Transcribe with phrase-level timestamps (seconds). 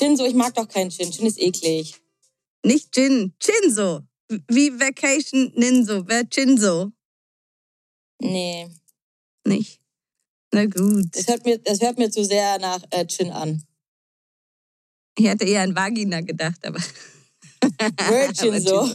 [0.00, 1.12] Shinzo, ich mag doch keinen Shin.
[1.12, 2.00] Shin ist eklig.
[2.64, 4.00] Nicht Gin, Chinzo.
[4.48, 6.92] Wie Vacation Ninso, Vacinzo.
[8.22, 8.68] Nee,
[9.44, 9.80] Nicht.
[10.52, 11.06] Na gut.
[11.12, 13.62] das hört mir, das hört mir zu sehr nach äh, Chin an.
[15.18, 16.78] Ich hätte eher an Vagina gedacht, aber.
[18.08, 18.90] Virgin so.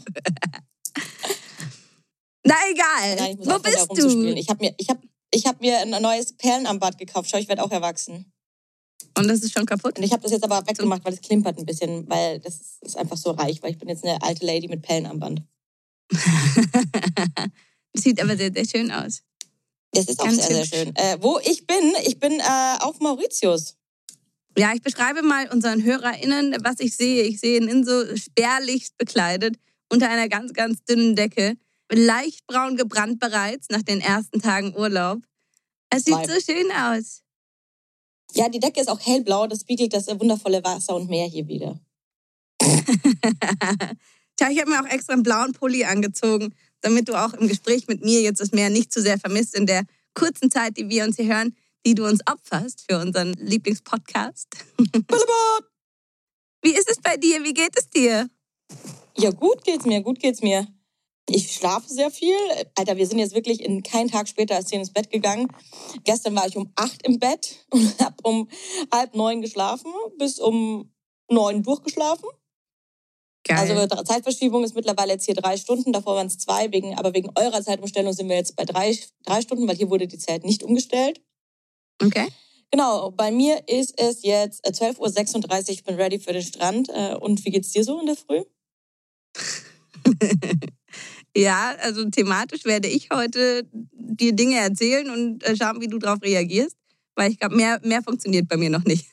[2.44, 3.16] Na egal.
[3.16, 4.34] Nein, Wo bist du?
[4.36, 7.30] Ich habe mir, ich hab, ich hab mir ein neues Perlenarmband gekauft.
[7.30, 8.32] Schau, ich werde auch erwachsen.
[9.18, 9.98] Und das ist schon kaputt?
[9.98, 12.98] Und ich habe das jetzt aber weggemacht, weil es klimpert ein bisschen, weil das ist-
[12.98, 15.42] einfach so reich, weil ich bin jetzt eine alte Lady mit Perlenarmband.
[17.94, 19.22] Sieht aber sehr, sehr schön aus.
[19.92, 20.96] Das ist auch Ganz sehr, sehr schön.
[20.96, 23.78] Äh, wo ich bin, ich bin äh, auf Mauritius.
[24.58, 27.24] Ja, ich beschreibe mal unseren HörerInnen, was ich sehe.
[27.24, 29.58] Ich sehe ihn in so spärlichst bekleidet,
[29.90, 31.56] unter einer ganz, ganz dünnen Decke.
[31.92, 35.20] Leicht braun gebrannt bereits nach den ersten Tagen Urlaub.
[35.90, 36.34] Es sieht Vibe.
[36.34, 37.22] so schön aus.
[38.36, 39.48] Ja, die Decke ist auch hellblau.
[39.48, 41.80] Das spiegelt das wundervolle Wasser und Meer hier wieder.
[44.36, 47.88] Tja, ich habe mir auch extra einen blauen Pulli angezogen, damit du auch im Gespräch
[47.88, 51.06] mit mir jetzt das Meer nicht zu sehr vermisst in der kurzen Zeit, die wir
[51.06, 54.48] uns hier hören, die du uns opferst für unseren Lieblingspodcast.
[56.62, 57.44] Wie ist es bei dir?
[57.44, 58.30] Wie geht es dir?
[59.16, 60.68] Ja, gut geht's mir, gut geht's mir.
[61.28, 62.36] Ich schlafe sehr viel.
[62.76, 65.48] Alter, wir sind jetzt wirklich in keinen Tag später als zehn ins Bett gegangen.
[66.04, 68.48] Gestern war ich um acht im Bett und habe um
[68.92, 70.92] halb neun geschlafen, bis um
[71.30, 72.30] neun durchgeschlafen.
[73.48, 73.58] Geil.
[73.58, 77.30] Also Zeitverschiebung ist mittlerweile jetzt hier drei Stunden, davor waren es zwei, wegen, aber wegen
[77.36, 80.64] eurer Zeitumstellung sind wir jetzt bei drei, drei Stunden, weil hier wurde die Zeit nicht
[80.64, 81.22] umgestellt.
[82.04, 82.28] okay.
[82.72, 86.90] Genau, bei mir ist es jetzt äh, 12.36 Uhr, ich bin ready für den Strand.
[86.90, 88.44] Äh, Und wie geht's dir so in der Früh?
[91.36, 96.22] Ja, also thematisch werde ich heute dir Dinge erzählen und äh, schauen, wie du darauf
[96.22, 96.78] reagierst,
[97.16, 99.08] weil ich glaube, mehr, mehr funktioniert bei mir noch nicht.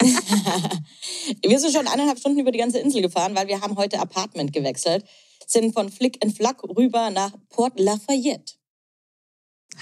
[0.02, 4.52] wir sind schon eineinhalb Stunden über die ganze Insel gefahren, weil wir haben heute Apartment
[4.52, 5.04] gewechselt.
[5.46, 8.54] Sind von Flick and Flack rüber nach Port Lafayette.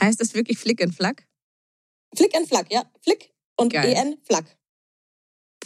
[0.00, 1.26] Heißt das wirklich Flick and Flack?
[2.14, 2.84] Flick and Flack, ja.
[3.02, 3.94] Flick und Geil.
[3.94, 4.56] EN Flack.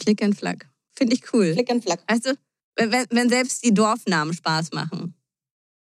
[0.01, 0.69] Flick and Flack.
[0.95, 1.53] Finde ich cool.
[1.53, 2.03] Flick and Flack.
[2.07, 2.37] Weißt du,
[2.75, 5.15] wenn, wenn- wenn selbst die Dorfnamen Spaß machen.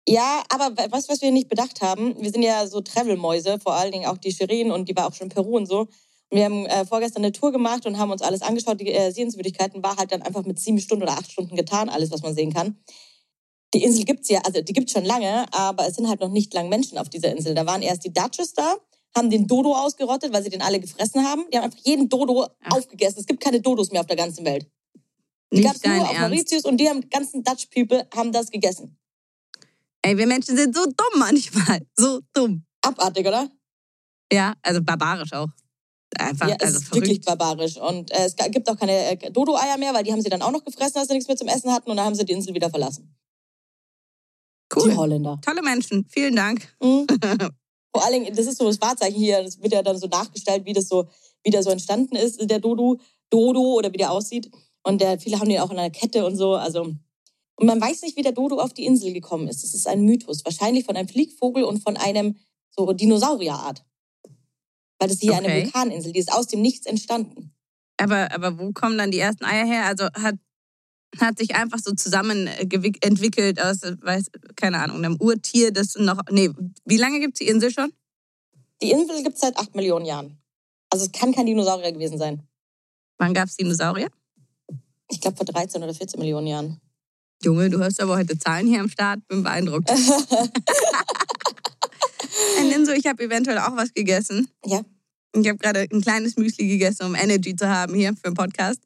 [0.10, 3.92] Ja, aber was, was wir nicht bedacht haben, wir sind ja so Travel-Mäuse, vor allen
[3.92, 5.82] Dingen auch die Shirin und die war auch schon in Peru und so.
[5.82, 5.90] Und
[6.32, 8.82] wir haben äh, vorgestern eine Tour gemacht und haben uns alles angeschaut.
[8.82, 12.10] Die äh, Sehenswürdigkeiten war halt dann einfach mit sieben Stunden oder acht Stunden getan, alles,
[12.10, 12.80] was man sehen kann.
[13.76, 16.56] Die Insel gibt's ja, also die gibt's schon lange, aber es sind halt noch nicht
[16.56, 17.54] lang Menschen auf dieser Insel.
[17.54, 18.78] Da waren erst die Dutches da,
[19.16, 21.46] haben den Dodo ausgerottet, weil sie den alle gefressen haben.
[21.54, 22.78] Die haben einfach jeden Dodo Ach.
[22.78, 23.20] aufgegessen.
[23.20, 24.66] Es gibt keine Dodos mehr auf der ganzen Welt.
[25.54, 26.22] Die Nicht gab's nur auf Ernst.
[26.22, 29.00] Mauritius und die haben, ganzen Dutch People haben das gegessen.
[30.02, 31.82] Ey, wir Menschen sind so dumm manchmal.
[31.98, 32.66] So dumm.
[32.82, 33.50] Abartig, oder?
[34.32, 35.50] Ja, also barbarisch auch.
[36.18, 37.78] Einfach, Ja, es also ist wirklich barbarisch.
[37.78, 40.52] Und äh, es gibt auch keine äh, Dodo-Eier mehr, weil die haben sie dann auch
[40.52, 41.90] noch gefressen, als sie nichts mehr zum Essen hatten.
[41.90, 43.16] Und dann haben sie die Insel wieder verlassen.
[44.72, 44.96] Die Cool.
[44.96, 45.40] Holländer.
[45.42, 46.06] Tolle Menschen.
[46.10, 46.76] Vielen Dank.
[46.82, 47.06] Mhm.
[47.94, 49.44] Vor allen Dingen, das ist so das Wahrzeichen hier.
[49.44, 51.08] Das wird ja dann so nachgestellt, wie das so,
[51.44, 53.00] wie der so entstanden ist, der Dodo,
[53.30, 54.50] Dodo oder wie der aussieht.
[54.84, 56.56] Und der, viele haben den auch in einer Kette und so.
[56.56, 56.94] Also,
[57.60, 59.64] und man weiß nicht, wie der Dodo auf die Insel gekommen ist.
[59.64, 60.46] Das ist ein Mythos.
[60.46, 62.38] Wahrscheinlich von einem Fliegvogel und von einem
[62.70, 63.84] so Dinosaurierart.
[64.98, 65.64] Weil das ist hier eine Okay.
[65.66, 67.54] Vulkaninsel, die ist aus dem Nichts entstanden.
[67.98, 69.86] Aber, aber wo kommen dann die ersten Eier her?
[69.88, 70.36] Also hat,
[71.20, 75.96] hat sich einfach so zusammen äh, entwickelt aus, äh, weiß, keine Ahnung, einem Urtier, das
[75.96, 76.22] noch.
[76.32, 76.52] Nee,
[76.86, 77.92] wie lange gibt es die Insel schon?
[78.82, 80.42] Die Insel gibt es seit acht Millionen Jahren.
[80.90, 82.48] Also es kann kein Dinosaurier gewesen sein.
[83.18, 84.08] Wann gab es Dinosaurier?
[85.10, 86.80] Ich glaube vor 13 oder 14 Millionen Jahren.
[87.44, 89.26] Junge, du hast aber heute Zahlen hier am Start.
[89.28, 89.90] Bin beeindruckt.
[92.70, 94.50] Ninso, ich habe eventuell auch was gegessen.
[94.66, 94.82] Ja.
[95.34, 98.82] Ich habe gerade ein kleines Müsli gegessen, um Energy zu haben hier für den Podcast.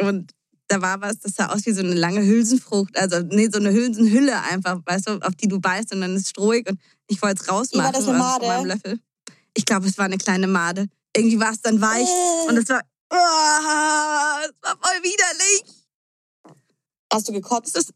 [0.00, 0.30] Und
[0.68, 2.96] da war was, das sah aus wie so eine lange Hülsenfrucht.
[2.96, 6.22] Also, nee, so eine Hülsenhülle einfach, weißt du, auf die du beißt und dann ist
[6.22, 6.68] es strohig.
[6.68, 6.78] Und
[7.08, 8.46] ich wollte es rausmachen das eine Made?
[8.46, 9.00] meinem Löffel.
[9.54, 10.86] Ich glaube, es war eine kleine Made.
[11.16, 12.48] Irgendwie war es dann weich Äh.
[12.48, 13.16] und es war, oh,
[14.46, 15.83] es war voll widerlich.
[17.14, 17.76] Hast du gekotzt?
[17.76, 17.92] Das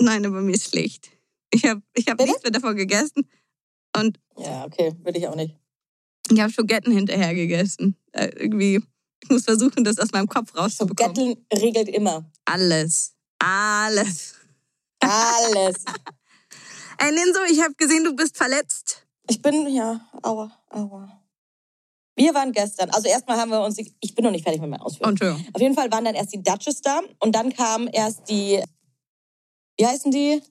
[0.00, 1.10] nein, aber mir ist schlecht.
[1.52, 2.30] Ich habe ich hab Bitte?
[2.30, 3.28] nichts mehr davon gegessen.
[3.96, 5.56] Und Ja, okay, würde ich auch nicht.
[6.30, 7.96] ich habe Schogetten hinterher gegessen.
[8.12, 8.82] Äh, irgendwie,
[9.22, 11.14] ich muss versuchen, das aus meinem Kopf rauszubekommen.
[11.14, 12.30] Getteln regelt immer.
[12.44, 13.14] Alles.
[13.38, 14.34] Alles.
[15.00, 15.84] Alles.
[16.98, 19.06] Ey, Linso, ich habe gesehen, du bist verletzt.
[19.28, 21.19] Ich bin, ja, aua, aua.
[22.20, 24.82] Wir waren gestern, also erstmal haben wir uns, ich bin noch nicht fertig mit meinen
[24.82, 25.12] Ausführungen.
[25.12, 25.46] Entschuldigung.
[25.54, 28.62] Auf jeden Fall waren dann erst die Duchess da und dann kamen erst die,
[29.78, 30.42] wie heißen die?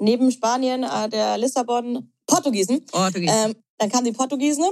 [0.00, 2.84] Neben Spanien, äh, der Lissabon, Portugiesen.
[2.92, 3.32] Oh, gehst.
[3.32, 4.64] Ähm, dann kamen die Portugiesen,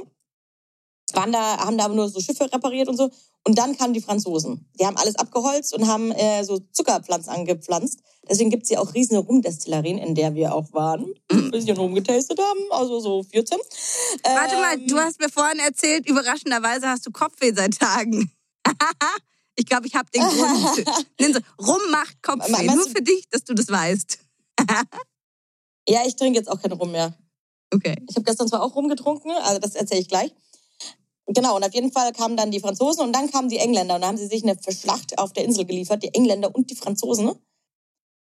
[1.15, 3.11] waren da, haben da aber nur so Schiffe repariert und so.
[3.45, 4.69] Und dann kamen die Franzosen.
[4.79, 8.01] Die haben alles abgeholzt und haben äh, so Zuckerpflanzen angepflanzt.
[8.29, 11.13] Deswegen gibt's hier auch riesige Rumdestillerien, in der wir auch waren.
[11.31, 13.59] Ein bisschen rumgetastet haben, also so 14.
[14.23, 18.31] Warte mal, Ähm, du hast mir vorhin erzählt, überraschenderweise hast du Kopfweh seit Tagen.
[19.57, 21.45] ich glaube, ich habe den Grund.
[21.67, 22.67] Rum macht Kopfweh.
[22.67, 24.19] Nur für dich, dass du das weißt.
[25.89, 27.13] Ja, ich trinke jetzt auch keinen Rum mehr.
[27.75, 27.97] Okay.
[28.09, 30.33] Ich habe gestern zwar auch rumgetrunken, also das erzähle ich gleich.
[31.27, 34.01] Genau, und auf jeden Fall kamen dann die Franzosen und dann kamen die Engländer und
[34.01, 37.33] da haben sie sich eine Schlacht auf der Insel geliefert, die Engländer und die Franzosen.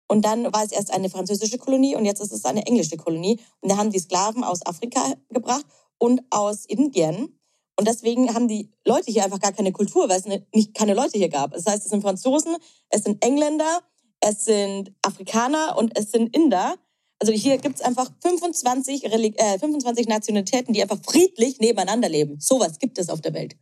[0.09, 3.39] Und dann war es erst eine französische Kolonie und jetzt ist es eine englische Kolonie.
[3.61, 5.67] Und da haben die Sklaven aus Afrika gebracht
[5.99, 7.39] und aus Indien.
[7.79, 10.95] Und deswegen haben die Leute hier einfach gar keine Kultur, weil es ne- nicht keine
[10.95, 11.53] Leute hier gab.
[11.53, 12.57] Das heißt, es sind Franzosen,
[12.89, 13.83] es sind Engländer,
[14.21, 16.75] es sind Afrikaner und es sind Inder.
[17.21, 22.39] Also hier gibt's einfach 25, Reli äh, 25 Nationalitäten, die einfach friedlich nebeneinander leben.
[22.41, 23.57] Sowas gibt es auf der Welt.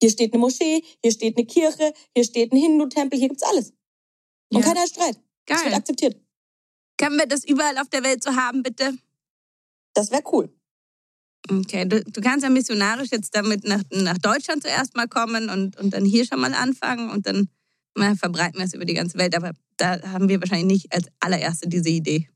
[0.00, 3.72] Hier steht eine Moschee, hier steht eine Kirche, hier steht ein Hindu-Tempel, hier gibt's alles.
[4.52, 4.66] Und Ja.
[4.68, 5.16] keiner hat Streit.
[5.46, 5.74] Es wird Geil.
[5.74, 6.16] akzeptiert.
[6.96, 8.96] Können wir das überall auf der Welt so haben, bitte?
[9.94, 10.54] Das wäre cool.
[11.50, 15.76] Okay, du, du kannst ja missionarisch jetzt damit nach, nach Deutschland zuerst mal kommen und,
[15.78, 17.48] und dann hier schon mal anfangen und dann
[17.96, 19.34] mal verbreiten wir es über die ganze Welt.
[19.34, 22.28] Aber da haben wir wahrscheinlich nicht als allererste diese Idee.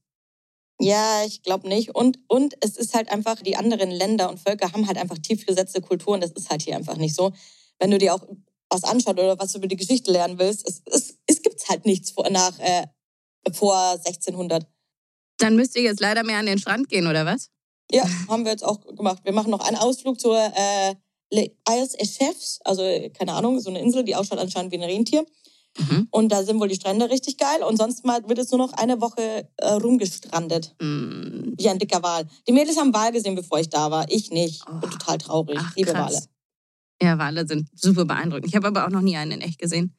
[0.80, 1.94] Ja, ich glaube nicht.
[1.94, 5.46] Und, und es ist halt einfach, die anderen Länder und Völker haben halt einfach tief
[5.46, 6.20] gesetzte Kulturen.
[6.20, 7.32] Das ist halt hier einfach nicht so.
[7.78, 8.26] Wenn du dir auch
[8.70, 11.86] was anschaust oder was du über die Geschichte lernen willst, es, es, es gibt halt
[11.86, 12.86] nichts vor, nach, äh,
[13.52, 14.66] vor 1600.
[15.38, 17.50] Dann müsst ihr jetzt leider mehr an den Strand gehen, oder was?
[17.90, 19.24] Ja, haben wir jetzt auch gemacht.
[19.24, 20.94] Wir machen noch einen Ausflug zur äh,
[21.30, 22.82] Le Isles Echefs, also
[23.16, 25.24] keine Ahnung, so eine Insel, die ausschaut anscheinend wie ein Rentier.
[25.76, 26.08] Mhm.
[26.10, 27.62] Und da sind wohl die Strände richtig geil.
[27.62, 30.74] Und sonst mal wird es nur noch eine Woche äh, rumgestrandet.
[30.80, 32.26] Mm, Wie ein dicker Wal.
[32.46, 34.06] Die Mädels haben Wal gesehen, bevor ich da war.
[34.08, 34.62] Ich nicht.
[34.68, 34.78] Oh.
[34.80, 35.58] Bin total traurig.
[35.60, 36.14] Ach, Liebe krass.
[36.14, 36.24] Wale.
[37.02, 38.46] Ja, Wale sind super beeindruckend.
[38.46, 39.96] Ich habe aber auch noch nie einen in echt gesehen.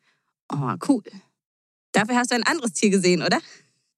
[0.51, 1.03] Oh, cool.
[1.91, 3.39] Dafür hast du ein anderes Tier gesehen, oder?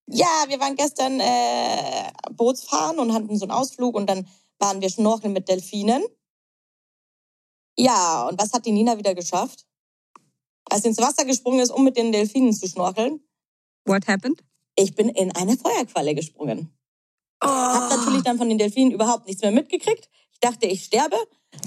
[0.07, 4.27] Ja, wir waren gestern äh, Bootsfahren und hatten so einen Ausflug und dann
[4.57, 6.03] waren wir schnorcheln mit Delfinen.
[7.77, 9.66] Ja, und was hat die Nina wieder geschafft?
[10.69, 13.21] Als sie ins Wasser gesprungen ist, um mit den Delfinen zu schnorcheln.
[13.85, 14.43] What happened?
[14.75, 16.77] Ich bin in eine Feuerqualle gesprungen.
[17.43, 20.09] Oh, Hab natürlich dann von den Delfinen überhaupt nichts mehr mitgekriegt.
[20.33, 21.17] Ich dachte, ich sterbe,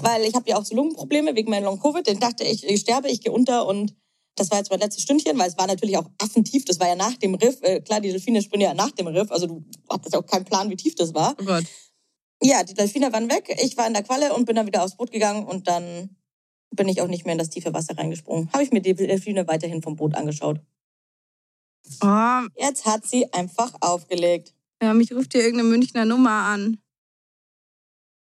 [0.01, 2.07] weil ich habe ja auch so Lungenprobleme wegen meinem Long-Covid.
[2.07, 3.95] Dann dachte ich, ich sterbe, ich gehe unter und
[4.35, 6.63] das war jetzt mein letztes Stündchen, weil es war natürlich auch affentief.
[6.65, 7.61] Das war ja nach dem Riff.
[7.61, 9.31] Äh, klar, die Delfine springen ja nach dem Riff.
[9.31, 11.35] Also du hattest ja auch keinen Plan, wie tief das war.
[11.39, 11.65] oh Gott.
[12.43, 13.55] Ja, die Delfine waren weg.
[13.61, 16.15] Ich war in der Qualle und bin dann wieder aufs Boot gegangen und dann
[16.71, 18.51] bin ich auch nicht mehr in das tiefe Wasser reingesprungen.
[18.53, 20.59] Habe ich mir die Delfine weiterhin vom Boot angeschaut.
[22.01, 24.53] Oh, Jetzt hat sie einfach aufgelegt.
[24.81, 26.77] ja, mich ruft hier irgendeine Münchner Nummer an.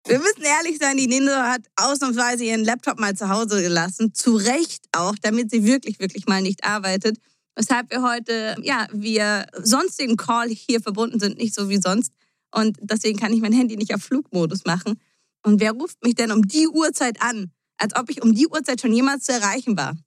[0.05, 4.13] Wir müssen ehrlich sein, die Nino hat ausnahmsweise ihren Laptop mal zu Hause gelassen.
[4.13, 7.17] Zu Recht auch, damit sie wirklich, wirklich mal nicht arbeitet.
[7.55, 12.11] Weshalb wir heute, ja, wir sonstigen Call hier verbunden sind, nicht so wie sonst.
[12.51, 14.99] Und deswegen kann ich mein Handy nicht auf Flugmodus machen.
[15.43, 17.51] Und wer ruft mich denn um die Uhrzeit an?
[17.83, 19.97] Als ob ich um die Uhrzeit schon jemals zu erreichen war.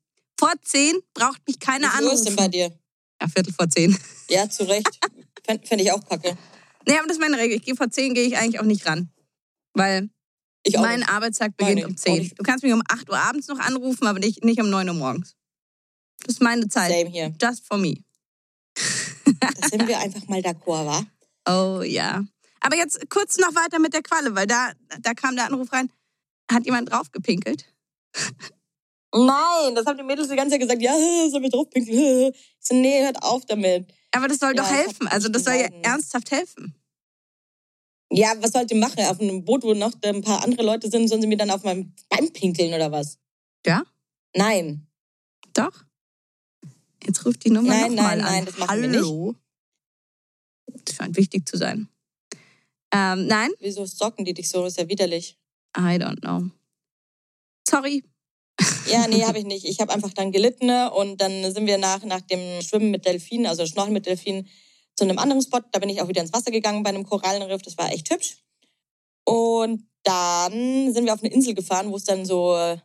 [0.41, 2.73] Vor zehn braucht mich keiner Wie viel Uhr ist denn bei dir?
[3.21, 3.97] Ja, Viertel vor zehn.
[4.31, 4.99] Ja, zu Recht.
[5.45, 6.37] Fände fänd ich auch kacke.
[6.89, 7.59] Nee, aber das ist meine Regel.
[7.59, 9.13] Ich gehe vor 10 gehe ich eigentlich auch nicht ran.
[9.75, 10.09] Weil
[10.79, 11.09] mein nicht.
[11.11, 12.19] Arbeitstag beginnt Meine, um auch 10.
[12.19, 12.39] nicht.
[12.39, 14.95] Du kannst mich um 8 Uhr abends noch anrufen, aber nicht, nicht um 9 Uhr
[14.95, 15.37] morgens.
[16.25, 16.91] Das ist meine Zeit.
[16.91, 17.33] Same hier.
[17.41, 17.99] Just for me.
[19.39, 21.07] Da sind wir einfach mal d'accord, wa?
[21.49, 22.25] Oh ja.
[22.61, 25.93] Aber jetzt kurz noch weiter mit der Qualle, weil da, da kam der Anruf rein.
[26.51, 27.65] Hat jemand draufgepinkelt?
[29.15, 30.83] Nein, das haben die Mädels die ganze Zeit gesagt.
[30.83, 30.93] Ja,
[31.31, 32.33] soll wir draufpinkeln?
[32.35, 33.93] Ich so, nee, hört auf damit.
[34.13, 35.09] Aber das soll Ja, doch ich helfen.
[35.09, 36.75] Also das nicht soll ja ernsthaft helfen.
[38.11, 39.01] Ja, was sollt ihr machen?
[39.01, 41.65] Auf einem Boot, wo noch ein paar andere Leute sind, sollen sie mir dann auf
[41.65, 43.19] meinem Bein pinkeln oder was?
[43.67, 43.85] Ja?
[44.35, 44.87] Nein.
[45.55, 45.85] Doch.
[47.05, 48.33] Jetzt ruft die Nummer Nein, nochmal nein, an.
[48.33, 49.35] nein, das machen wir Hallo.
[50.67, 51.89] Das scheint wichtig zu sein.
[52.93, 54.63] Ähm, nein, Wieso socken die dich so?
[54.63, 55.39] Das ist ja widerlich.
[55.77, 56.51] I don't know.
[57.69, 58.05] Sorry.
[58.87, 59.65] Ja, nee, habe ich nicht.
[59.65, 60.91] Ich habe einfach dann gelitten ne?
[60.93, 64.49] und dann sind wir nach, nach dem Schwimmen mit Delfinen, also Schnorcheln mit Delfinen,
[64.95, 65.61] zu einem anderen Spot.
[65.73, 67.63] Da bin ich auch wieder ins Wasser gegangen bei einem Korallenriff.
[67.63, 68.39] Das war echt hübsch.
[69.25, 72.79] Und dann sind wir auf eine Insel gefahren, wo es dann so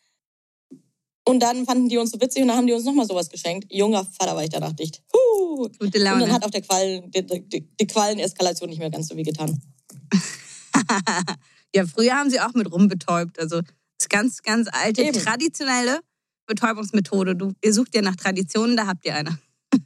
[1.26, 3.72] Und dann fanden die uns so witzig und dann haben die uns nochmal sowas geschenkt.
[3.72, 5.04] Junger Vater war ich danach dicht.
[5.14, 5.58] Huh.
[5.58, 6.34] Gute Und dann Laune.
[6.34, 9.62] hat auch der Quallen, die, die, die Qualleneskalation nicht mehr ganz so weh getan.
[11.76, 13.40] ja, früher haben sie auch mit Rum betäubt.
[13.40, 13.72] Also das
[14.02, 15.14] ist ganz, ganz alte, Eben.
[15.14, 16.00] traditionelle
[16.46, 17.36] Betäubungsmethode.
[17.36, 19.38] Du, ihr sucht ja nach Traditionen, da habt ihr eine.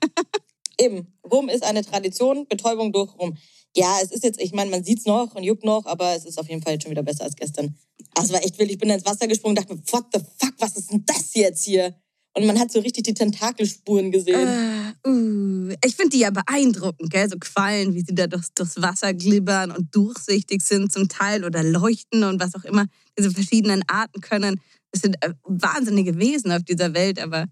[0.80, 3.38] Eben, Rum ist eine Tradition, Betäubung durch Rum.
[3.76, 6.38] Ja, es ist jetzt, ich meine, man sieht's noch und juckt noch, aber es ist
[6.40, 7.76] auf jeden Fall jetzt schon wieder besser als gestern.
[8.22, 8.72] Es war echt wild.
[8.72, 11.34] Ich bin ins Wasser gesprungen und dachte mir, what the fuck, was ist denn das
[11.34, 11.96] jetzt hier?
[12.36, 14.48] Und man hat so richtig die Tentakelspuren gesehen.
[14.48, 17.30] Äh, uh, ich finde die ja beeindruckend, gell?
[17.30, 21.63] So Quallen, wie sie da durchs, durchs Wasser glibbern und durchsichtig sind zum Teil oder
[21.63, 22.88] leuchten und was auch immer
[23.18, 24.60] diese verschiedenen Arten können.
[24.92, 27.46] Das sind äh, wahnsinnige Wesen auf dieser Welt, aber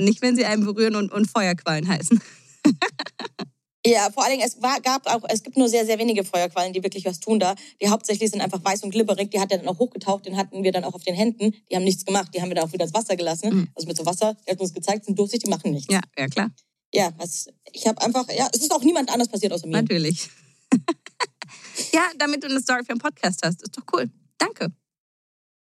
[0.00, 2.20] nicht, wenn sie einen berühren und, und Feuerquallen heißen.
[3.84, 6.72] Ja, vor allen Dingen, es war, gab auch, es gibt nur sehr, sehr wenige Feuerquallen,
[6.72, 7.56] die wirklich was tun da.
[7.80, 9.30] Die hauptsächlich sind einfach weiß und glibberig.
[9.32, 11.52] Die hat er dann auch hochgetaucht, den hatten wir dann auch auf den Händen.
[11.68, 13.52] Die haben nichts gemacht, die haben wir dann auch wieder ins Wasser gelassen.
[13.52, 13.68] Mhm.
[13.74, 15.92] Also mit so Wasser, der hat uns gezeigt, sind durchsichtig, die machen nichts.
[15.92, 16.50] Ja, ja klar,
[16.94, 19.82] Ja, es, ich habe einfach, ja, es ist auch niemand anders passiert außer mir.
[19.82, 20.30] natürlich.
[21.92, 24.08] ja, damit du eine Story für einen Podcast hast, ist doch cool.
[24.38, 24.68] Danke.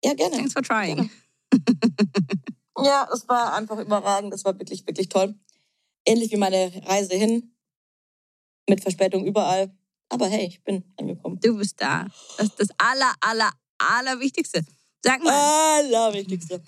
[0.04, 0.36] Ja, gerne.
[0.36, 1.10] Thanks for trying.
[2.84, 4.32] Ja, es war einfach überragend.
[4.32, 5.34] Das war wirklich, wirklich toll.
[6.04, 7.55] Ähnlich wie meine Reise hin.
[8.68, 9.70] Mit Verspätung überall.
[10.08, 11.38] Aber hey, ich bin angekommen.
[11.40, 12.06] Du bist da.
[12.38, 14.64] Das ist das aller, aller, allerwichtigste.
[15.02, 16.62] Sag mal, Allerwichtigste.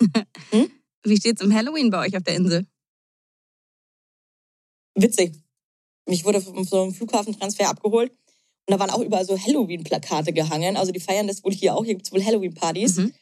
[1.03, 2.65] wie steht's um Halloween bei euch auf der Insel?
[4.95, 5.35] Witzig.
[6.05, 8.11] Mich wurde von so einem Flughafentransfer abgeholt.
[8.11, 10.77] Und da waren auch überall so Halloween-Plakate gehangen.
[10.77, 11.83] Also die feiern das wohl hier auch.
[11.83, 12.97] Hier gibt's wohl Halloween-Partys.
[12.97, 13.13] Mhm.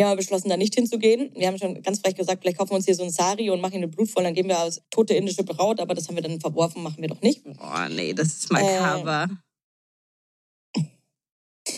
[0.00, 1.30] Wir haben beschlossen, da nicht hinzugehen.
[1.34, 3.60] Wir haben schon ganz frech gesagt, vielleicht kaufen wir uns hier so ein Sari und
[3.60, 4.24] machen eine Blut voll.
[4.24, 5.78] Dann gehen wir als tote indische Braut.
[5.78, 7.44] Aber das haben wir dann verworfen, machen wir doch nicht.
[7.44, 9.28] Boah, nee, das ist makaber.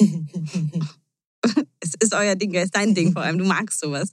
[1.81, 3.38] es ist euer Ding, es ist dein Ding vor allem.
[3.38, 4.12] Du magst sowas.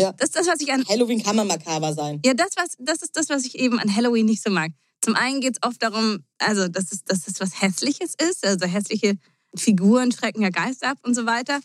[0.00, 0.12] Ja.
[0.12, 0.86] Das ist das, was ich an.
[0.88, 2.22] Halloween kann man makaber sein.
[2.24, 4.72] Ja, das, was, das ist das, was ich eben an Halloween nicht so mag.
[5.02, 8.46] Zum einen geht es oft darum, also dass es, dass es was Hässliches ist.
[8.46, 9.18] Also hässliche
[9.54, 11.60] Figuren schrecken ja Geister ab und so weiter.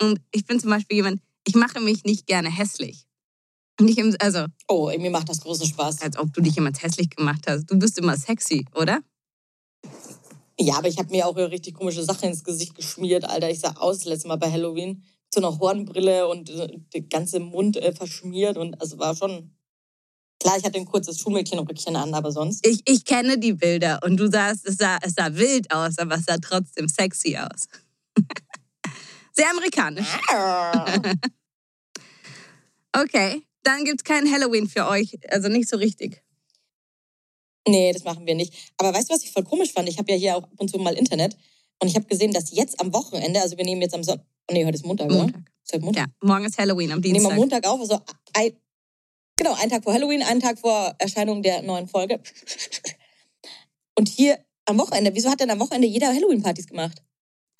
[0.00, 3.06] Und ich bin zum Beispiel jemand, ich mache mich nicht gerne hässlich.
[3.80, 6.00] Nicht im, also, Oh, mir macht das großen Spaß.
[6.02, 7.66] als ob du dich jemals hässlich gemacht hast.
[7.66, 9.00] Du bist immer sexy, oder?
[10.58, 13.50] Ja, aber ich habe mir auch richtig komische Sachen ins Gesicht geschmiert, Alter.
[13.50, 15.02] Ich sah aus das letzte Mal bei Halloween.
[15.24, 18.56] Mit so einer Hornbrille und äh, der ganze Mund äh, verschmiert.
[18.56, 19.50] Und also war schon.
[20.40, 22.66] Klar, ich hatte ein kurzes Schulmädchenrückchen an, aber sonst.
[22.66, 26.16] Ich, ich kenne die Bilder und du sahst, es sah, es sah wild aus, aber
[26.16, 27.68] es sah trotzdem sexy aus.
[29.36, 30.08] Sehr amerikanisch.
[32.98, 35.18] Okay, dann gibt's kein Halloween für euch.
[35.28, 36.22] Also nicht so richtig.
[37.68, 38.54] Nee, das machen wir nicht.
[38.78, 39.86] Aber weißt du, was ich voll komisch fand?
[39.88, 41.36] Ich habe ja hier auch ab und zu mal Internet.
[41.78, 44.24] Und ich habe gesehen, dass jetzt am Wochenende, also wir nehmen jetzt am Sonntag.
[44.50, 45.24] Nee, heute ist Montag, oder?
[45.24, 45.42] Montag.
[45.62, 46.06] Ist heute Montag?
[46.06, 47.32] Ja, morgen ist Halloween am Wir nehmen Dienstag.
[47.32, 48.00] am Montag auf, also
[48.32, 48.52] ein,
[49.36, 52.20] genau, einen Tag vor Halloween, einen Tag vor Erscheinung der neuen Folge.
[53.98, 57.02] Und hier am Wochenende, wieso hat denn am Wochenende jeder Halloween-Partys gemacht?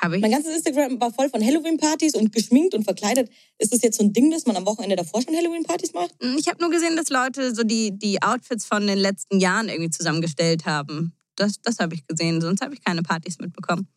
[0.00, 0.23] Habe ich.
[0.23, 3.31] Mein ganzes Instagram war voll von Halloween-Partys und geschminkt und verkleidet.
[3.59, 6.15] Ist das jetzt so ein Ding, dass man am Wochenende davor schon Halloween-Partys macht?
[6.38, 9.91] Ich habe nur gesehen, dass Leute so die, die Outfits von den letzten Jahren irgendwie
[9.91, 11.15] zusammengestellt haben.
[11.37, 13.88] Das, das habe ich gesehen, sonst habe ich keine Partys mitbekommen.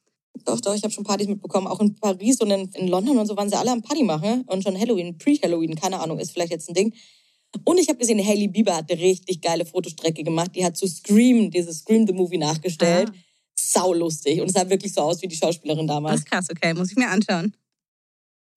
[0.46, 1.68] Doch, doch, ich habe schon Partys mitbekommen.
[1.68, 4.44] Auch in Paris und in, in London und so waren sie alle am Party machen.
[4.48, 6.94] Und schon Halloween, Pre-Halloween, keine Ahnung, ist vielleicht jetzt ein Ding.
[7.65, 10.51] Und ich habe gesehen, Hailey Bieber hat eine richtig geile Fotostrecke gemacht.
[10.56, 13.10] Die hat zu Scream, dieses Scream the Movie nachgestellt.
[13.10, 13.28] Ah.
[13.71, 14.41] Sau lustig.
[14.41, 16.19] Und es sah wirklich so aus wie die Schauspielerin Das damals.
[16.21, 17.55] ist krass, okay, muss ich mir anschauen.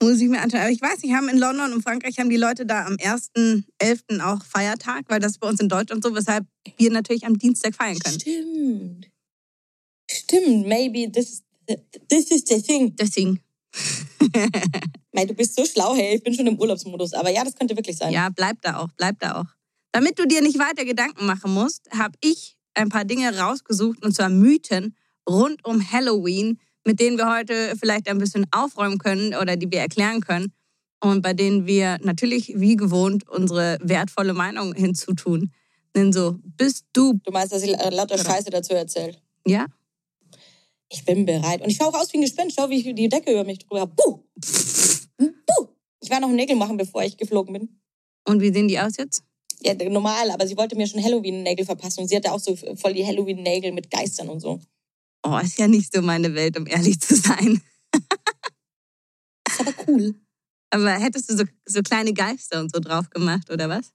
[0.03, 0.61] Muss ich mir anschauen.
[0.63, 4.21] Aber ich weiß nicht, haben in London und Frankreich haben die Leute da am 1.11.
[4.21, 6.45] auch Feiertag, weil das ist bei uns in Deutschland so, weshalb
[6.77, 8.19] wir natürlich am Dienstag feiern können.
[8.21, 9.09] Stimmt.
[10.11, 11.43] Stimmt, maybe this is,
[12.09, 12.95] this is the thing.
[12.97, 13.41] Deswegen,
[15.13, 17.13] Mei, du bist so schlau, hey, ich bin schon im Urlaubsmodus.
[17.15, 18.13] Aber ja, das könnte wirklich sein.
[18.13, 19.47] ja, bleib da auch, bleib da auch.
[19.93, 24.15] Damit du dir nicht weiter Gedanken machen musst, habe ich ein paar Dinge rausgesucht, und
[24.15, 24.97] zwar Mythen
[25.29, 29.81] rund um Halloween, mit denen wir heute vielleicht ein bisschen aufräumen können oder die wir
[29.81, 30.53] erklären können
[31.01, 35.53] und bei denen wir natürlich wie gewohnt unsere wertvolle Meinung hinzutun.
[35.95, 38.31] Denn so, bist du, Du meinst, dass ich lauter Genau.
[38.31, 39.17] Scheiße dazu erzähle?
[39.47, 39.67] ja?
[40.95, 41.63] Ich bin bereit.
[41.63, 42.55] Und ich schaue auch aus wie ein Gespenst.
[42.59, 43.93] Schau, wie ich die Decke über mich drüber habe.
[43.95, 44.19] Buh!
[45.17, 45.69] Buh!
[46.03, 47.81] Ich war noch Nägel machen, bevor ich geflogen bin.
[48.29, 49.23] Und wie sehen die aus jetzt?
[49.63, 52.01] Ja, normal, aber sie wollte mir schon Halloween-Nägel verpassen.
[52.01, 54.61] Und sie hatte auch so voll die Halloween-Nägel mit Geistern und so.
[55.25, 57.63] Oh, ist ja nicht so meine Welt, um ehrlich zu sein.
[59.49, 60.15] Ist aber cool.
[60.71, 63.93] Aber hättest du so, so kleine Geister und so drauf gemacht, oder was?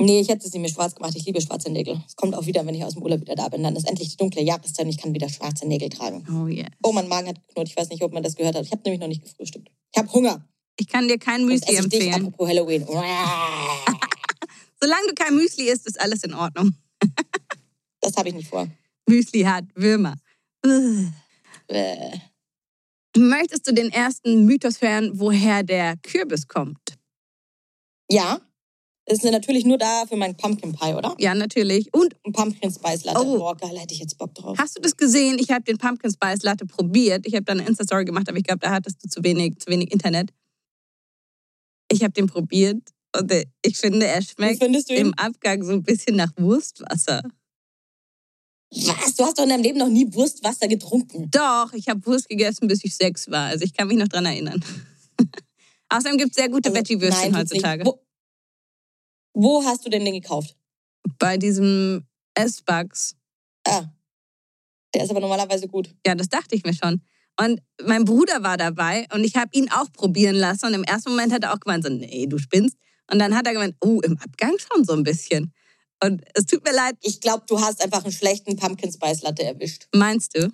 [0.00, 1.14] Nee, ich hätte sie mir schwarz gemacht.
[1.16, 2.02] Ich liebe schwarze Nägel.
[2.06, 3.62] Es kommt auch wieder, wenn ich aus dem Urlaub wieder da bin.
[3.62, 6.26] Dann ist endlich die dunkle Jahreszeit und ich kann wieder schwarze Nägel tragen.
[6.28, 6.66] Oh yeah.
[6.82, 7.68] Oh, mein Magen hat geknurrt.
[7.68, 8.64] Ich weiß nicht, ob man das gehört hat.
[8.64, 9.70] Ich habe nämlich noch nicht gefrühstückt.
[9.92, 10.46] Ich habe Hunger.
[10.78, 12.14] Ich kann dir kein Müsli ich dich, empfehlen.
[12.26, 12.84] apropos Halloween.
[14.80, 16.74] Solange du kein Müsli isst, ist alles in Ordnung.
[18.00, 18.66] Das habe ich nicht vor.
[19.08, 20.14] Müsli hat Würmer.
[21.68, 22.18] Äh,
[23.16, 26.96] Möchtest du den ersten Mythos hören, woher der Kürbis kommt?
[28.10, 28.40] Ja,
[29.04, 31.14] ist natürlich nur da für meinen Pumpkin Pie, oder?
[31.18, 31.92] Ja, natürlich.
[31.92, 33.20] Und Ein Pumpkin Spice Latte.
[33.20, 33.36] Oh.
[33.36, 34.56] Boah, geil, hätte ich jetzt Bock drauf.
[34.58, 35.38] hast du das gesehen?
[35.40, 37.26] Ich habe den Pumpkin Spice Latte probiert.
[37.26, 39.70] Ich habe da eine Insta-Story gemacht, aber ich glaube, da hattest du zu wenig, zu
[39.70, 40.30] wenig Internet.
[41.90, 42.80] Ich habe den probiert
[43.18, 47.22] und äh, ich finde, er schmeckt im Abgang so ein bisschen nach Wurstwasser.
[48.74, 49.14] Was?
[49.16, 51.30] Du hast doch in deinem Leben noch nie Wurstwasser getrunken.
[51.30, 53.48] Doch, ich habe Wurst gegessen, bis ich sechs war.
[53.48, 54.64] Also ich kann mich noch dran erinnern.
[55.90, 57.84] Außerdem gibt es sehr gute Also, Veggie-Würstchen heutzutage.
[57.84, 58.00] Wo,
[59.34, 60.56] wo hast du denn den gekauft?
[61.18, 63.14] Bei diesem S-Bugs.
[63.66, 63.84] Ah,
[64.94, 65.94] der ist aber normalerweise gut.
[66.06, 67.02] Ja, das dachte ich mir schon.
[67.40, 70.66] Und mein Bruder war dabei und ich habe ihn auch probieren lassen.
[70.66, 72.76] Und im ersten Moment hat er auch gemeint, so, nee, du spinnst.
[73.10, 75.52] Und dann hat er gemeint, oh, im Abgang schon so ein bisschen.
[76.02, 79.44] Und es tut mir leid, Ich glaube, du hast einfach einen schlechten Pumpkin Spice Latte
[79.44, 79.86] erwischt.
[79.94, 80.52] meinst du?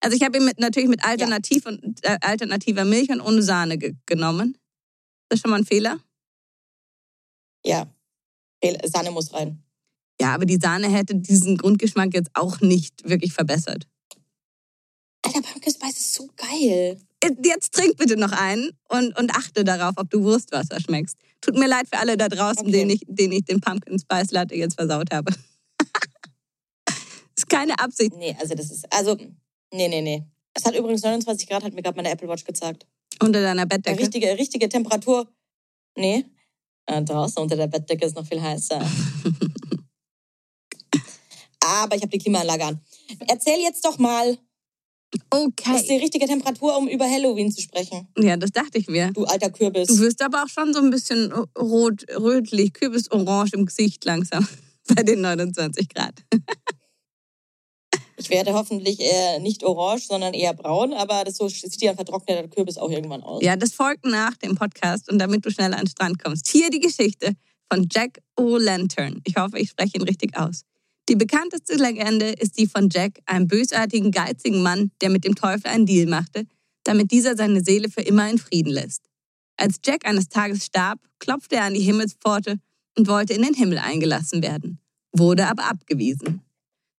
[0.00, 3.78] Also ich habe ihn mit, natürlich mit Alternativ und, äh, alternativer Milch und ohne Sahne
[3.78, 4.50] ge genommen.
[4.52, 5.98] Ist das schon mal ein Fehler?
[7.64, 7.90] Ja.
[8.84, 9.62] Sahne muss rein.
[10.20, 13.86] Ja, aber die Sahne hätte diesen Grundgeschmack jetzt auch nicht wirklich verbessert.
[15.22, 15.72] Alter, Pumpkin
[16.48, 16.98] geil.
[17.42, 21.16] Jetzt trink bitte noch einen und, und achte darauf, ob du Wurstwasser schmeckst.
[21.40, 22.70] Tut mir leid für alle da draußen, Okay.
[22.72, 25.32] denen, ich, denen ich den Pumpkin Spice Latte jetzt versaut habe.
[27.36, 28.12] ist keine Absicht.
[28.16, 29.16] Nee, also das ist, also,
[29.72, 30.22] nee, nee, nee.
[30.54, 32.86] Es hat übrigens 29 Grad, hat mir gerade meine Apple Watch gezeigt.
[33.20, 34.00] Unter deiner Eine Bettdecke.
[34.00, 35.26] richtige, richtige Temperatur.
[35.96, 36.24] Nee.
[36.86, 38.80] Äh, draußen unter der Bettdecke ist noch viel heißer.
[41.60, 42.80] Aber ich habe die Klimaanlage an.
[43.26, 44.38] Erzähl jetzt doch mal,
[45.12, 46.02] was ist die Okay.
[46.02, 48.08] richtige Temperatur, um über Halloween zu sprechen?
[48.18, 49.12] Ja, das dachte ich mir.
[49.12, 49.88] Du alter Kürbis.
[49.88, 54.46] Du wirst aber auch schon so ein bisschen rot, rötlich, kürbisorange im Gesicht langsam
[54.94, 56.14] bei den 29 Grad.
[58.18, 61.96] Ich werde hoffentlich eher nicht orange, sondern eher braun, aber das so sieht ja ein
[61.96, 63.42] vertrockneter Kürbis auch irgendwann aus.
[63.42, 66.48] Ja, das folgt nach dem Podcast und damit du schneller an den Strand kommst.
[66.48, 67.32] Hier die Geschichte
[67.70, 69.20] von Jack O'Lantern.
[69.24, 70.62] Ich hoffe, ich spreche ihn richtig aus.
[71.08, 75.68] Die bekannteste Legende ist die von Jack, einem bösartigen, geizigen Mann, der mit dem Teufel
[75.68, 76.46] einen Deal machte,
[76.82, 79.08] damit dieser seine Seele für immer in Frieden lässt.
[79.56, 82.58] Als Jack eines Tages starb, klopfte er an die Himmelspforte
[82.98, 84.80] und wollte in den Himmel eingelassen werden,
[85.12, 86.42] wurde aber abgewiesen.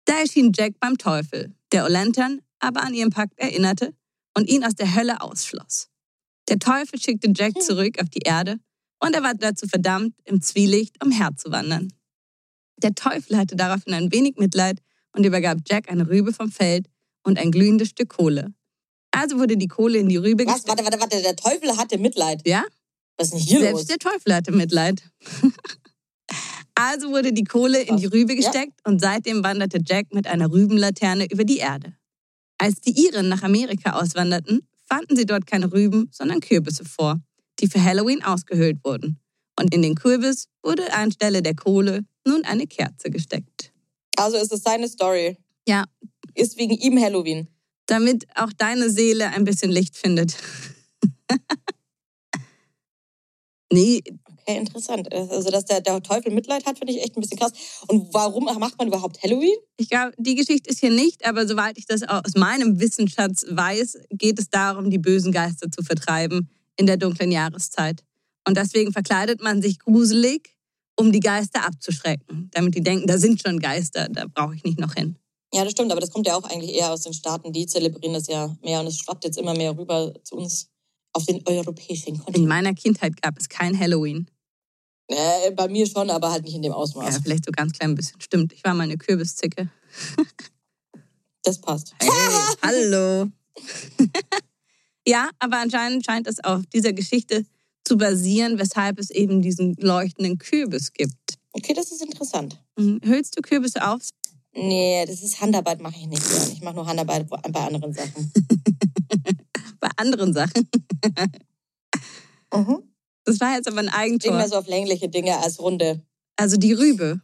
[0.05, 3.93] Da erschien Jack beim Teufel, der O'Lantern aber an ihren Pakt erinnerte
[4.37, 5.89] und ihn aus der Hölle ausschloss.
[6.49, 8.59] Der Teufel schickte Jack zurück auf die Erde
[9.01, 11.93] und er war dazu verdammt, im Zwielicht umherzuwandern.
[12.79, 14.81] Der Teufel hatte daraufhin ein wenig Mitleid
[15.13, 16.87] und übergab Jack eine Rübe vom Feld
[17.25, 18.53] und ein glühendes Stück Kohle.
[19.11, 20.57] Also wurde die Kohle in die Rübe Was?
[20.65, 20.69] gesteckt.
[20.79, 21.23] Warte, warte, warte.
[21.23, 22.43] Der Teufel hatte Mitleid.
[22.47, 22.65] Ja,
[23.17, 23.87] Was ist denn hier selbst los?
[23.87, 25.03] der Teufel hatte Mitleid.
[26.75, 28.41] also wurde die Kohle in die Rübe Ja.
[28.41, 31.95] gesteckt und seitdem wanderte Jack mit einer Rübenlaterne über die Erde.
[32.59, 37.21] Als die Iren nach Amerika auswanderten, fanden sie dort keine Rüben, sondern Kürbisse vor,
[37.61, 39.19] die für Halloween ausgehöhlt wurden.
[39.59, 43.73] Und in den Kürbis wurde anstelle der Kohle nun eine Kerze gesteckt.
[44.17, 45.37] Also ist es seine Story.
[45.69, 45.85] Ja,
[46.35, 47.49] Ist wegen ihm Halloween.
[47.87, 50.37] damit auch deine Seele ein bisschen Licht findet.
[53.73, 54.03] nee,
[54.49, 55.13] Okay, interessant.
[55.13, 57.51] Also, dass der, der Teufel Mitleid hat, finde ich echt ein bisschen krass.
[57.89, 59.57] Und warum macht man überhaupt Halloween?
[59.77, 63.99] Ich glaube, die Geschichte ist hier nicht, aber soweit ich das aus meinem Wissensschatz weiß,
[64.11, 68.05] geht es darum, die bösen Geister zu vertreiben in der dunklen Jahreszeit.
[68.47, 70.55] Und deswegen verkleidet man sich gruselig,
[70.99, 74.79] um die Geister abzuschrecken, damit die denken, da sind schon Geister, da brauche ich nicht
[74.79, 75.17] noch hin.
[75.55, 77.53] Ja, das stimmt, aber das kommt ja auch eigentlich eher aus den Staaten.
[77.53, 80.69] Die zelebrieren das ja mehr und es schwappt jetzt immer mehr rüber zu uns
[81.13, 82.49] auf den europäischen In Kontinent.
[82.49, 84.27] meiner Kindheit gab es kein Halloween.
[85.09, 87.21] Äh, bei mir schon, aber halt nicht in dem Ja, Ausmaß.
[87.23, 88.21] vielleicht so ganz klein bisschen.
[88.21, 89.69] Stimmt, ich war mal eine Kürbiszicke.
[91.43, 91.95] Das passt.
[92.01, 92.11] Hey,
[92.63, 93.31] hallo.
[95.07, 97.47] Ja, aber anscheinend scheint es auf dieser Geschichte
[97.87, 101.39] zu basieren, weshalb es eben diesen leuchtenden Kürbis gibt.
[101.53, 102.61] Okay, das ist interessant.
[102.77, 103.01] Mhm.
[103.03, 104.01] Hüllst du Kürbisse auf?
[104.53, 106.53] Nee, das ist Handarbeit, mache ich nicht gern.
[106.53, 108.33] Ich mache nur Handarbeit bei anderen Sachen.
[109.79, 110.69] Bei anderen Sachen.
[112.53, 112.83] Mhm.
[113.25, 114.37] Das war jetzt aber ein Ich bin Eigentor.
[114.37, 116.03] mehr so auf längliche Dinge als runde.
[116.37, 117.21] Also die Rübe.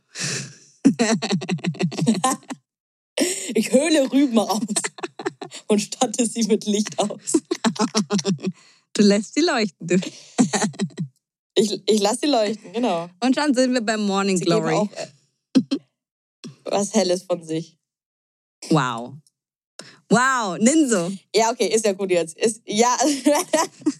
[3.54, 4.60] Ich höhle Rüben aus
[5.68, 7.34] und statte sie mit Licht aus.
[8.94, 9.86] Du lässt sie leuchten.
[9.86, 9.98] Du.
[11.54, 13.10] Ich, ich lasse sie leuchten, genau.
[13.20, 14.72] Und schon sind wir beim Morning Sie Glory.
[14.72, 15.06] auch äh,
[16.64, 17.76] was Helles von sich.
[18.70, 19.16] Wow.
[20.08, 21.12] Wow, Ninso.
[21.36, 22.38] Ja, okay, ist ja gut jetzt.
[22.38, 22.96] Ist, ja,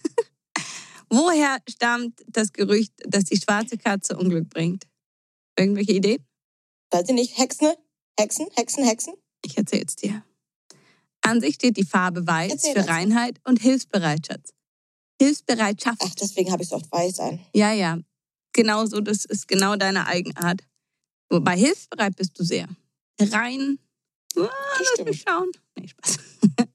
[1.09, 4.85] Woher stammt das Gerücht, dass die schwarze Katze Unglück bringt?
[5.55, 6.25] Irgendwelche Ideen?
[6.89, 7.73] weiß ich nicht, Hexen?
[8.19, 9.13] Hexen, Hexen, Hexen?
[9.45, 10.23] Ich erzähl's dir.
[11.21, 12.87] An sich steht die Farbe weiß Erzähl für das.
[12.87, 14.53] Reinheit und Hilfsbereitschaft.
[15.21, 16.01] Hilfsbereitschaft.
[16.03, 17.39] Ach, deswegen habe ich so oft weiß ein.
[17.53, 17.99] Ja, ja.
[18.53, 20.61] Genau so, das ist genau deine Eigenart.
[21.29, 22.67] Wobei hilfsbereit bist du sehr.
[23.19, 23.79] Rein.
[24.37, 24.49] Ah,
[24.97, 25.51] lass mich schauen.
[25.77, 26.17] Nee, Spaß.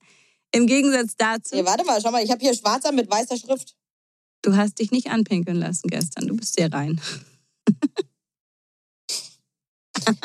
[0.53, 3.77] Im Gegensatz dazu, Nee, warte mal, schau mal, ich habe hier schwarzer mit weißer Schrift.
[4.43, 6.27] du hast dich nicht anpinkeln lassen gestern.
[6.27, 7.01] Du bist sehr rein.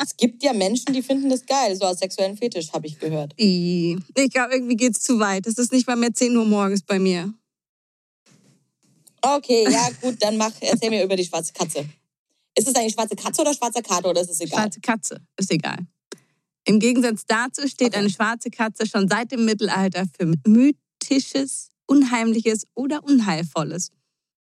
[0.02, 3.34] Es gibt ja Menschen, die finden das geil, so als sexuellen Fetisch, habe ich gehört.
[3.36, 3.98] Ich
[4.32, 5.46] glaube, irgendwie geht's zu weit.
[5.46, 7.34] Es ist nicht mal mehr 10 Uhr morgens bei mir.
[9.36, 11.88] Okay, ja, gut, dann mach, erzähl mir über die schwarze Katze.
[12.56, 14.60] Ist es eigentlich schwarze Katze oder schwarzer Kater oder ist es egal?
[14.60, 15.78] Schwarze Katze, ist egal.
[16.66, 17.98] Im Gegensatz dazu steht Okay.
[17.98, 23.90] eine schwarze Katze schon seit dem Mittelalter für Mythisches, Unheimliches oder Unheilvolles.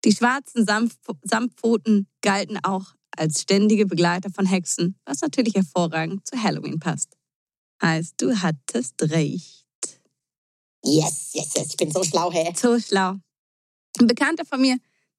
[0.04, 6.42] Die schwarzen Samf Samtpfoten galten auch als ständige Begleiter von Hexen, was natürlich hervorragend zu
[6.42, 7.16] Halloween passt.
[7.82, 9.64] Heißt, du hattest recht.
[10.84, 12.52] Yes, yes, yes, ich bin so schlau, hä?
[12.54, 13.16] So schlau.
[14.00, 14.76] Ein Bekannter von mir,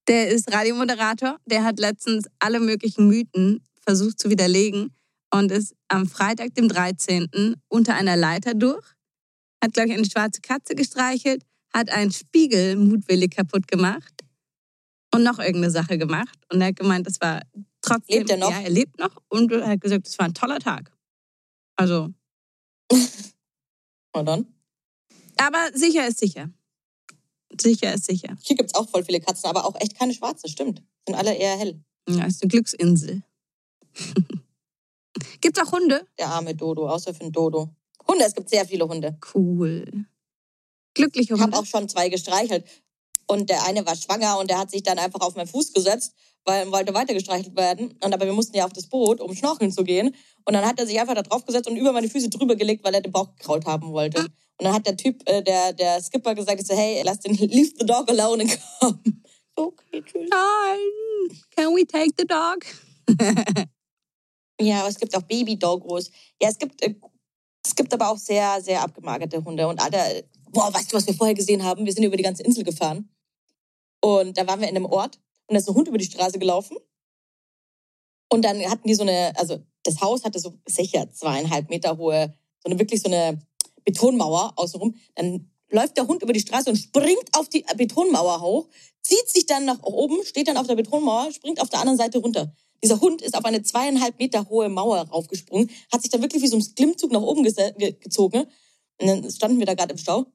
[0.08, 4.94] der ist Radiomoderator, der hat letztens alle möglichen Mythen versucht zu widerlegen
[5.32, 7.56] und ist am Freitag, dem 13.
[7.68, 8.86] unter einer Leiter durch,
[9.64, 14.14] hat, glaube ich, eine schwarze Katze gestreichelt, hat einen Spiegel mutwillig kaputt gemacht
[15.14, 16.38] und noch irgendeine Sache gemacht.
[16.52, 17.42] Und er hat gemeint, das war
[17.82, 18.20] trotzdem.
[18.20, 18.52] Lebt er noch?
[18.52, 20.92] Ja, er lebt noch und er hat gesagt, es war ein toller Tag.
[21.78, 22.14] Also,
[24.14, 24.46] Und dann?
[25.38, 26.50] aber sicher ist sicher.
[27.62, 28.36] Sicher ist sicher.
[28.41, 30.82] Hier gibt es auch voll viele Katzen, aber auch echt keine schwarzen, stimmt.
[31.08, 31.82] Sind alle eher hell.
[32.08, 33.24] Ja, ist eine Glücksinsel.
[35.41, 36.06] Gibt's auch Hunde?
[36.20, 37.70] Der arme Dodo, außer für den Dodo.
[38.08, 39.18] Hunde, es gibt sehr viele Hunde.
[39.34, 40.06] Cool.
[40.94, 41.58] Glückliche Ich habe Hunde.
[41.58, 42.65] auch schon zwei gestreichelt.
[43.28, 46.13] Und der eine war schwanger und der hat sich dann einfach auf meinen Fuß gesetzt,
[46.46, 47.98] weil er wollte weiter gestreichelt werden.
[48.04, 50.16] Und aber wir mussten ja auf das Boot, um schnorcheln zu gehen.
[50.46, 52.84] Und dann hat er sich einfach da drauf gesetzt und über meine Füße drüber gelegt,
[52.84, 54.22] weil er den Bauch gekrault haben wollte.
[54.22, 57.36] Und dann hat der Typ, äh, der, der Skipper gesagt, ich so, hey, lass den,
[57.50, 59.00] leave the dog alone and come.
[59.56, 60.30] Okay, tschüss.
[60.30, 61.40] Nein.
[61.56, 62.66] Can we take the dog?
[64.60, 66.10] Ja, aber es gibt auch Baby-Doggos.
[66.42, 66.96] Ja, es gibt, äh,
[67.66, 69.68] es gibt aber auch sehr, sehr abgemagerte Hunde.
[69.68, 71.86] Und alle, boah, weißt du, was wir vorher gesehen haben?
[71.86, 73.10] Wir sind über die ganze Insel gefahren.
[74.02, 76.40] Und da waren wir in einem Ort und da ist ein Hund über die Straße
[76.40, 76.78] gelaufen.
[78.30, 82.34] Und dann hatten die so eine, also das Haus hatte so sicher zweieinhalb Meter hohe,
[82.64, 83.40] so eine wirklich so eine
[83.84, 84.96] Betonmauer außenrum.
[85.16, 88.68] Dann läuft der Hund über die Straße und springt auf die Betonmauer hoch,
[89.02, 92.18] zieht sich dann nach oben, steht dann auf der Betonmauer, springt auf der anderen Seite
[92.18, 92.54] runter.
[92.84, 96.48] Dieser Hund ist auf eine zweieinhalb Meter hohe Mauer raufgesprungen, hat sich dann wirklich wie
[96.48, 98.46] so ein Klimmzug nach oben gezogen.
[99.02, 100.26] Und dann standen wir da gerade im Stau.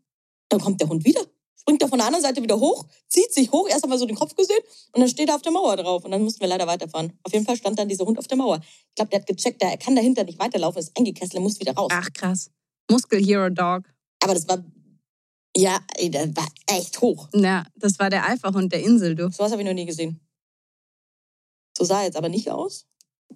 [0.49, 1.25] Dann kommt der Hund wieder,
[1.61, 4.17] springt da von der anderen Seite wieder hoch, zieht sich hoch, erst einmal so den
[4.17, 4.61] Kopf gesehen
[4.93, 6.05] und dann steht er auf der Mauer drauf.
[6.05, 7.13] Und dann mussten wir leider weiterfahren.
[7.23, 8.61] Auf jeden Fall stand dann dieser Hund auf der Mauer.
[8.63, 11.75] Ich glaube, der hat gecheckt, der kann dahinter nicht weiterlaufen, ist eingekesselt, er muss wieder
[11.75, 11.91] raus.
[11.93, 12.51] Ach, krass.
[12.91, 13.85] Muskel Hero Dog.
[14.23, 14.65] Aber das war,
[15.57, 17.29] ja, ey, das war echt hoch.
[17.35, 19.31] Ja, das war der Alpha-Hund der Insel, du.
[19.31, 20.21] Sowas habe ich noch nie gesehen.
[21.77, 22.87] So sah er jetzt aber nicht aus.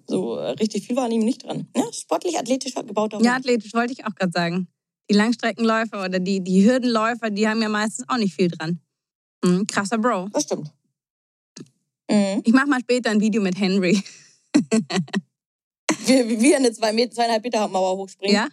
[0.07, 1.67] So äh, richtig viel war an ihm nicht dran.
[1.75, 3.25] Ja, sportlich, athletisch gebauter Hund.
[3.25, 4.67] Ja, athletisch wollte ich auch gerade sagen.
[5.09, 8.79] Die Langstreckenläufer oder die, die Hürdenläufer, die haben ja meistens auch nicht viel dran.
[9.43, 10.29] Hm, krasser Bro.
[10.33, 10.71] Das stimmt.
[12.09, 12.41] Mhm.
[12.43, 14.01] Ich mach mal später ein Video mit Henry.
[16.07, 18.33] Wie, wie eine zwei Meter, zweieinhalb Meter Mauer hochspringt.
[18.33, 18.47] Ja?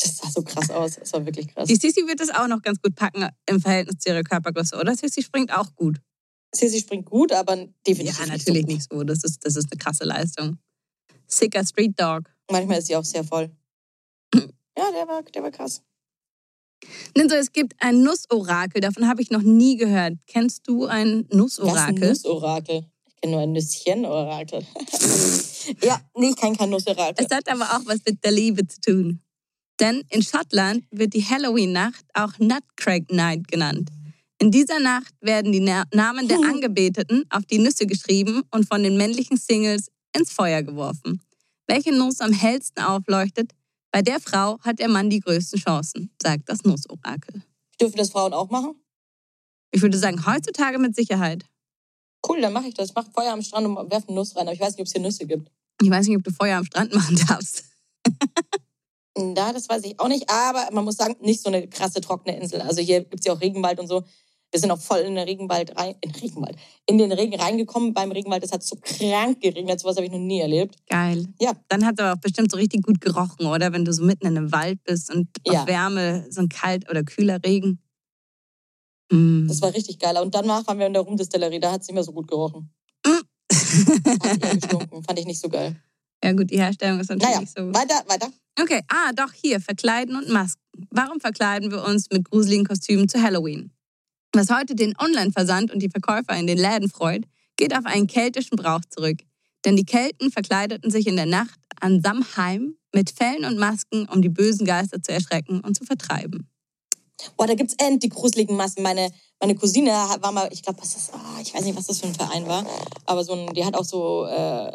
[0.00, 0.96] Das sah so krass aus.
[0.96, 1.68] Das war wirklich krass.
[1.68, 4.94] Die Sissi wird das auch noch ganz gut packen im Verhältnis zu ihrer Körpergröße, oder?
[4.96, 6.00] Sissi springt auch gut.
[6.54, 7.56] Sissy springt gut, aber
[7.86, 8.74] definitiv ja, nicht natürlich so gut.
[8.74, 9.04] nicht so.
[9.04, 10.58] Das ist, das ist eine krasse Leistung.
[11.26, 12.30] Sicker Street Dog.
[12.50, 13.50] Manchmal ist sie auch sehr voll.
[14.80, 15.82] Ja, der war, der war krass.
[17.14, 20.14] Ninso, es gibt ein Nussorakel, davon habe ich noch nie gehört.
[20.26, 22.08] Kennst du ein Was ein Nussorakel?
[22.08, 22.84] Nussorakel.
[23.06, 24.64] Ich kenne nur ein Nüsschen-Orakel.
[25.84, 27.26] ja, nee, ich kann kein Nussorakel.
[27.26, 29.20] Es hat aber auch was mit der Liebe zu tun.
[29.80, 33.90] Denn in Schottland wird die Halloween-Nacht auch Nutcrack Night genannt.
[34.38, 38.82] In dieser Nacht werden die Na Namen der Angebeteten auf die Nüsse geschrieben und von
[38.82, 41.20] den männlichen Singles ins Feuer geworfen.
[41.66, 43.52] Welche Nuss am hellsten aufleuchtet,
[43.92, 47.42] bei der Frau hat der Mann die größten Chancen, sagt das Nussorakel.
[47.80, 48.74] Dürfen das Frauen auch machen?
[49.72, 51.44] Ich würde sagen, heutzutage mit Sicherheit.
[52.28, 52.90] Cool, dann mache ich das.
[52.90, 54.46] Ich mache Feuer am Strand und werfe eine Nuss rein.
[54.46, 55.50] Aber ich weiß nicht, ob es hier Nüsse gibt.
[55.80, 57.64] Ich weiß nicht, ob du Feuer am Strand machen darfst.
[59.16, 60.28] Ja, das weiß ich auch nicht.
[60.30, 62.60] Aber man muss sagen, nicht so eine krasse trockene Insel.
[62.60, 64.04] Also hier gibt es ja auch Regenwald und so.
[64.52, 68.10] Wir sind auch voll in den Regenwald rein, in Regenwald, in den Regen reingekommen beim
[68.10, 68.42] Regenwald.
[68.42, 69.78] Das hat so krank geregnet.
[69.78, 70.74] Sowas habe ich noch nie erlebt.
[70.88, 71.28] Geil.
[71.40, 71.52] Ja.
[71.68, 73.72] Dann hat es aber auch bestimmt so richtig gut gerochen, oder?
[73.72, 75.62] Wenn du so mitten in einem Wald bist und Ja.
[75.62, 77.78] auf Wärme, so ein kalt oder kühler Regen.
[79.12, 79.46] Mm.
[79.46, 80.16] Das war richtig geil.
[80.20, 81.60] Und danach waren wir in der Rumdistillerie.
[81.60, 82.72] Da hat es nicht mehr so gut gerochen.
[83.06, 85.04] Hat eher gestunken.
[85.04, 85.76] Fand ich nicht so geil.
[86.24, 87.72] ja gut, die Herstellung ist natürlich Naja, nicht so...
[87.72, 88.30] weiter, weiter.
[88.60, 90.60] Okay, ah, doch, hier, verkleiden und Masken.
[90.90, 93.70] Warum verkleiden wir uns mit gruseligen Kostümen zu Halloween?
[94.32, 97.24] Was heute den Online-Versand und die Verkäufer in den Läden freut,
[97.56, 99.18] geht auf einen keltischen Brauch zurück.
[99.64, 104.22] Denn die Kelten verkleideten sich in der Nacht an Samhain mit Fellen und Masken, um
[104.22, 106.48] die bösen Geister zu erschrecken und zu vertreiben.
[107.36, 108.82] Boah, da gibt's end die gruseligen Massen.
[108.82, 112.00] Meine, meine Cousine war mal, ich glaube, was das, ah, ich weiß nicht, was das
[112.00, 112.64] für ein Verein war,
[113.06, 114.72] aber so ein, die hat auch so äh,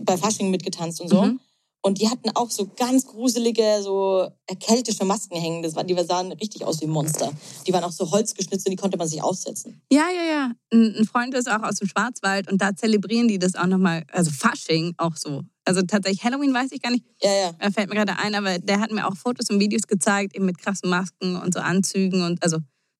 [0.00, 1.22] bei Fasching mitgetanzt und so.
[1.22, 1.40] Mhm.
[1.88, 5.62] Und die hatten auch so ganz gruselige, so keltische Masken hängen.
[5.62, 7.32] Das war, die sahen richtig aus wie Monster.
[7.66, 9.80] Die waren auch so holzgeschnitzt und die konnte man sich aussetzen.
[9.90, 10.52] Ja, ja, ja.
[10.70, 14.30] Ein Freund ist auch aus dem Schwarzwald und da zelebrieren die das auch nochmal, also
[14.30, 15.44] Fasching auch so.
[15.64, 17.54] Also tatsächlich Halloween weiß ich gar nicht, Ja, ja.
[17.58, 20.44] Er fällt mir gerade ein, aber der hat mir auch Fotos und Videos gezeigt, eben
[20.44, 22.58] mit krassen Masken und so Anzügen und also,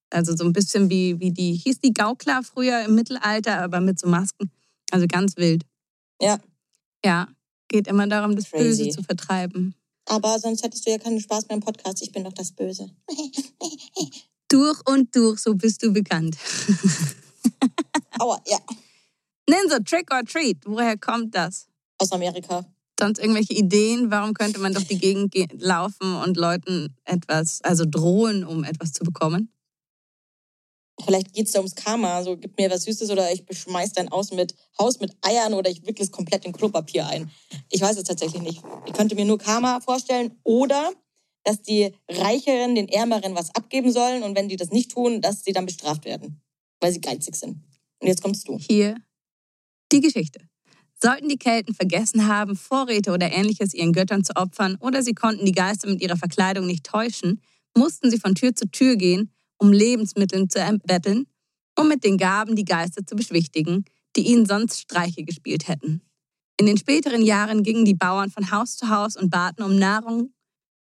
[0.09, 3.99] also so ein bisschen wie, wie die, hieß die Gaukler früher im Mittelalter, aber mit
[3.99, 4.51] so Masken.
[4.91, 5.65] Also ganz wild.
[6.23, 6.39] Ja.
[7.05, 7.29] Ja,
[7.69, 8.85] geht immer darum, das Crazy.
[8.85, 9.75] Böse zu vertreiben.
[10.07, 12.03] Aber sonst hättest du ja keinen Spaß mehr im Podcast.
[12.03, 12.91] Ich bin doch das Böse.
[14.51, 16.37] Durch und durch, so bist du bekannt.
[18.19, 18.59] Aua, ja.
[19.49, 20.57] Nenn so Trick or Treat.
[20.65, 21.67] Woher kommt das?
[21.99, 22.65] Aus Amerika.
[22.99, 24.11] Sonst irgendwelche Ideen?
[24.11, 28.93] Warum könnte man durch die Gegend ge- laufen und Leuten etwas, also drohen, um etwas
[28.93, 29.53] zu bekommen?
[31.05, 32.23] Vielleicht geht's da ums Karma.
[32.23, 35.71] So, gib mir was Süßes oder ich beschmeiß dein Haus mit, Haus mit Eiern oder
[35.71, 37.31] ich wickel es komplett in Klopapier ein.
[37.71, 38.63] Ich weiß es tatsächlich nicht.
[38.87, 40.93] Ich könnte mir nur Karma vorstellen oder
[41.45, 45.45] dass die Reicheren den Ärmeren was abgeben sollen und wenn die das nicht tun, dass
[45.45, 46.43] sie dann bestraft werden,
[46.81, 47.65] weil sie geizig sind.
[48.01, 48.59] Und jetzt kommst du.
[48.59, 48.97] Hier
[49.93, 50.41] die Geschichte.
[51.01, 55.47] Sollten die Kelten vergessen haben, Vorräte oder ähnliches ihren Göttern zu opfern oder sie konnten
[55.47, 57.41] die Geister mit ihrer Verkleidung nicht täuschen,
[57.77, 61.27] mussten sie von Tür zu Tür gehen, um Lebensmittel zu erbetteln,
[61.79, 63.85] um mit den Gaben die Geister zu beschwichtigen,
[64.17, 66.03] die ihnen sonst Streiche gespielt hätten.
[66.59, 70.33] In den späteren Jahren gingen die Bauern von Haus zu Haus und baten um Nahrung.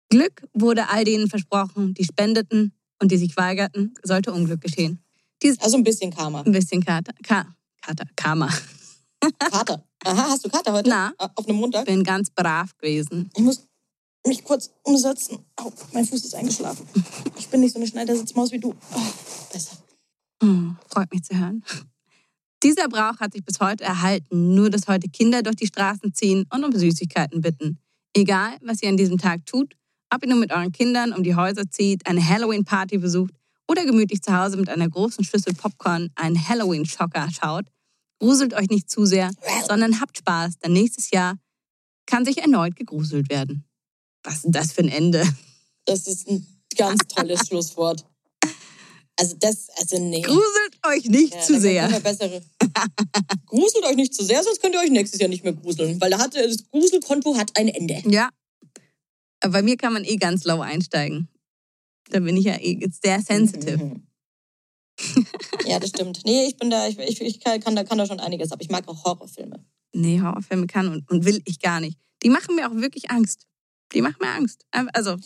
[0.09, 5.03] Glück wurde all denen versprochen, die spendeten und die sich weigerten, sollte Unglück geschehen.
[5.41, 6.41] Dies Also ein bisschen Karma.
[6.41, 8.49] ein bisschen Kater, Ka, Kater, Karma.
[9.39, 9.83] Kater.
[10.03, 10.89] Aha, hast du Kater heute?
[10.89, 11.13] Na.
[11.17, 11.85] Auf einem Montag?
[11.85, 13.29] Bin ganz brav gewesen.
[13.35, 13.67] Ich muss
[14.25, 15.39] mich kurz umsetzen.
[15.55, 16.87] Au, mein Fuß ist eingeschlafen.
[17.37, 18.69] Ich bin nicht so eine Schneidersitzmaus wie du.
[18.93, 18.99] Oh,
[19.51, 19.77] besser.
[20.41, 21.63] Hm, freut mich zu hören.
[22.63, 26.45] Dieser Brauch hat sich bis heute erhalten, nur dass heute Kinder durch die Straßen ziehen
[26.53, 27.79] und um Süßigkeiten bitten.
[28.13, 29.75] Egal, was ihr an diesem Tag tut,
[30.13, 33.33] ob ihr nur mit euren Kindern um die Häuser zieht, eine Halloween-Party besucht
[33.67, 37.65] oder gemütlich zu Hause mit einer großen Schüssel Popcorn einen Halloween-Schocker schaut,
[38.19, 39.31] gruselt euch nicht zu sehr,
[39.67, 41.37] sondern habt Spaß, denn nächstes Jahr
[42.05, 43.65] kann sich erneut gegruselt werden.
[44.23, 45.23] Was ist denn das für ein Ende?
[45.85, 46.45] Das ist ein
[46.77, 48.05] ganz tolles Schlusswort.
[49.17, 50.21] Also das, also nee.
[50.21, 51.99] Gruselt euch nicht Ja, zu sehr.
[51.99, 52.41] bessere.
[53.45, 55.99] Gruselt euch nicht zu sehr, sonst könnt ihr euch nächstes Jahr nicht mehr gruseln.
[56.01, 58.01] Weil da hat, das Gruselkonto hat ein Ende.
[58.07, 58.29] Ja.
[59.41, 61.27] Aber bei mir kann man eh ganz low einsteigen.
[62.09, 63.77] Da bin ich ja eh sehr sensitive.
[63.77, 64.07] Mhm.
[65.65, 66.21] Ja, das stimmt.
[66.25, 68.61] Nee, ich bin da, ich, ich, ich kann, kann, da, kann da schon einiges, aber
[68.61, 69.63] ich mag auch Horrorfilme.
[69.93, 71.97] Nee, Horrorfilme kann und, und will ich gar nicht.
[72.23, 73.47] Die machen mir auch wirklich Angst.
[73.93, 74.65] Die machen mir Angst.
[74.93, 75.17] Also,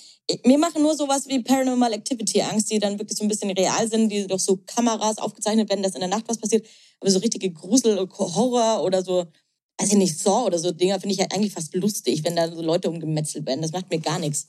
[0.44, 3.88] Mir machen nur sowas wie Paranormal Activity Angst, die dann wirklich so ein bisschen real
[3.88, 6.66] sind, die durch so Kameras aufgezeichnet werden, dass in der Nacht was passiert.
[7.00, 9.26] Aber so richtige Grusel, Horror oder so,
[9.78, 12.52] weiß ich nicht, Saw oder so Dinger finde ich ja eigentlich fast lustig, wenn da
[12.52, 13.62] so Leute umgemetzelt werden.
[13.62, 14.48] Das macht mir gar nichts.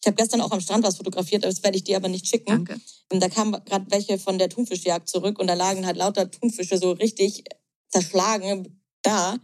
[0.00, 2.64] Ich habe gestern auch am Strand was fotografiert, das werde ich dir aber nicht schicken.
[2.64, 2.80] danke.
[3.12, 6.78] Und da kamen gerade welche von der Thunfischjagd zurück und da lagen halt lauter Thunfische
[6.78, 7.44] so richtig
[7.88, 9.36] zerschlagen da.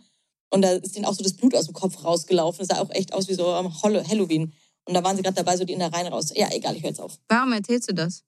[0.52, 2.58] Und da ist denen auch so das Blut aus dem Kopf rausgelaufen.
[2.66, 4.52] Das sah auch echt aus wie so am Hall- Halloween.
[4.84, 6.30] Und da waren sie gerade dabei, so die Innereien raus.
[6.34, 7.18] Ja, egal, ich höre jetzt auf.
[7.28, 8.22] Warum erzählst du das?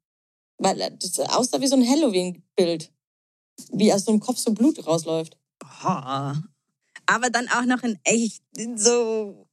[0.57, 2.91] Weil äh, das aussah wie so ein Halloween-Bild.
[3.73, 5.37] Wie aus so einem Kopf so Blut rausläuft.
[7.07, 8.43] Aber dann auch noch in echt
[8.77, 9.47] so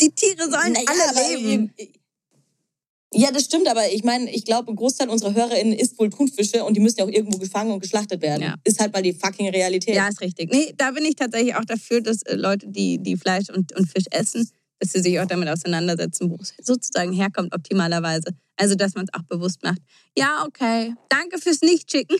[0.00, 1.74] Die Tiere sollen Naja, alle leben.
[3.12, 6.64] Ja, das stimmt, aber ich meine, ich glaube, ein Großteil unserer HörerInnen isst wohl Thunfische
[6.64, 8.42] und die müssen ja auch irgendwo gefangen und geschlachtet werden.
[8.42, 8.54] Ja.
[8.62, 9.96] Ist halt mal die fucking Realität.
[9.96, 10.52] Ja, ist richtig.
[10.52, 13.86] Nee, da bin ich tatsächlich auch dafür, dass äh, Leute, die, die Fleisch und, und
[13.86, 18.30] Fisch essen, dass sie sich auch damit auseinandersetzen, wo es sozusagen herkommt, optimalerweise.
[18.56, 19.80] Also, dass man es auch bewusst macht.
[20.16, 20.94] Ja, okay.
[21.08, 22.16] Danke fürs Nicht-Chicken.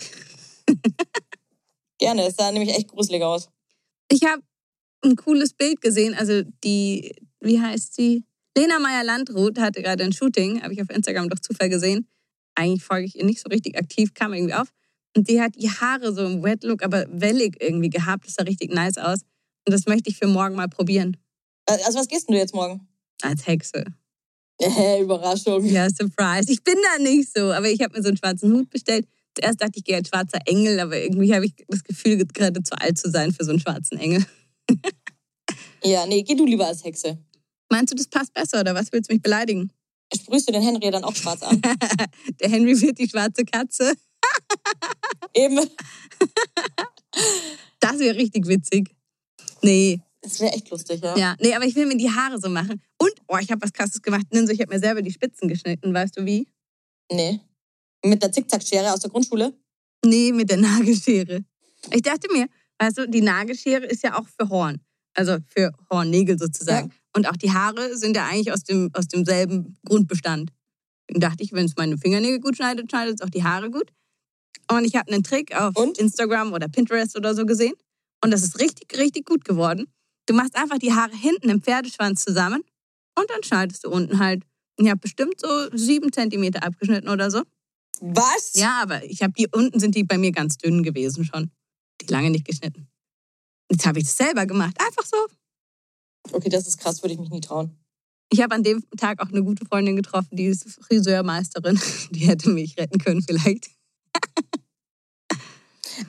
[1.98, 3.48] Gerne, es sah nämlich echt gruselig aus.
[4.10, 4.42] Ich habe
[5.04, 6.14] ein cooles Bild gesehen.
[6.14, 8.24] Also, die, wie heißt sie?
[8.56, 12.08] Lena Meyer-Landrut hatte gerade ein Shooting, habe ich auf Instagram durch Zufall gesehen.
[12.54, 14.68] Eigentlich folge ich ihr nicht so richtig aktiv, kam irgendwie auf.
[15.16, 18.26] Und die hat die Haare so im Wet-Look, aber wellig irgendwie gehabt.
[18.26, 19.20] Das sah richtig nice aus.
[19.66, 21.16] Und das möchte ich für morgen mal probieren.
[21.66, 22.88] Also was gehst denn du jetzt morgen?
[23.22, 23.84] Als Hexe.
[24.60, 25.64] Äh, Überraschung.
[25.64, 26.50] Ja, Surprise.
[26.52, 29.06] Ich bin da nicht so, aber ich habe mir so einen schwarzen Hut bestellt.
[29.34, 32.62] Zuerst dachte ich, ich gehe als schwarzer Engel, aber irgendwie habe ich das Gefühl, gerade
[32.62, 34.24] zu alt zu sein für so einen schwarzen Engel.
[35.82, 37.18] Ja, nee, geh du lieber als Hexe.
[37.70, 39.72] Meinst du, das passt besser oder was willst du mich beleidigen?
[40.14, 41.62] Sprühst du den Henry dann auch schwarz an?
[42.40, 43.94] Der Henry wird die schwarze Katze.
[45.34, 45.60] Eben.
[47.80, 48.94] Das wäre richtig witzig.
[49.62, 51.16] Nee, Das wäre echt lustig, ja.
[51.16, 52.80] ja, nee, aber ich will mir die Haare so machen.
[52.98, 54.26] Und, oh, ich habe was Krasses gemacht.
[54.30, 55.92] Ninso, ich habe mir selber die Spitzen geschnitten.
[55.92, 56.46] Weißt du wie?
[57.10, 57.40] Nee.
[58.04, 59.54] Mit der Zickzackschere aus der Grundschule?
[60.04, 61.42] Nee, mit der Nagelschere.
[61.90, 62.46] Ich dachte mir,
[62.78, 64.80] weißt du, die Nagelschere ist ja auch für Horn.
[65.14, 66.92] Also für Hornnägel sozusagen.
[67.14, 70.50] Und auch die Haare sind ja eigentlich aus, dem, aus demselben Grundbestand.
[71.08, 73.90] Dann dachte ich, wenn es meine Fingernägel gut schneidet, schneidet es auch die Haare gut.
[74.70, 75.98] Und ich habe einen Trick auf Und?
[75.98, 77.74] Instagram oder Pinterest oder so gesehen.
[78.22, 79.86] Und das ist richtig, richtig gut geworden.
[80.26, 82.62] Du machst einfach die Haare hinten im Pferdeschwanz zusammen
[83.18, 84.44] und dann schneidest du unten halt.
[84.76, 87.42] Ich habe bestimmt so sieben Zentimeter abgeschnitten oder so.
[88.00, 88.52] Was?
[88.54, 91.50] Ja, aber ich habe die unten sind die bei mir ganz dünn gewesen schon.
[92.00, 92.88] Die lange nicht geschnitten.
[93.70, 94.74] Jetzt habe ich das selber gemacht.
[94.80, 95.16] Einfach so.
[96.32, 97.76] Okay, das ist krass, würde ich mich nie trauen.
[98.32, 101.80] Ich habe an dem Tag auch eine gute Freundin getroffen, die ist Friseurmeisterin.
[102.10, 103.70] Die hätte mich retten können vielleicht.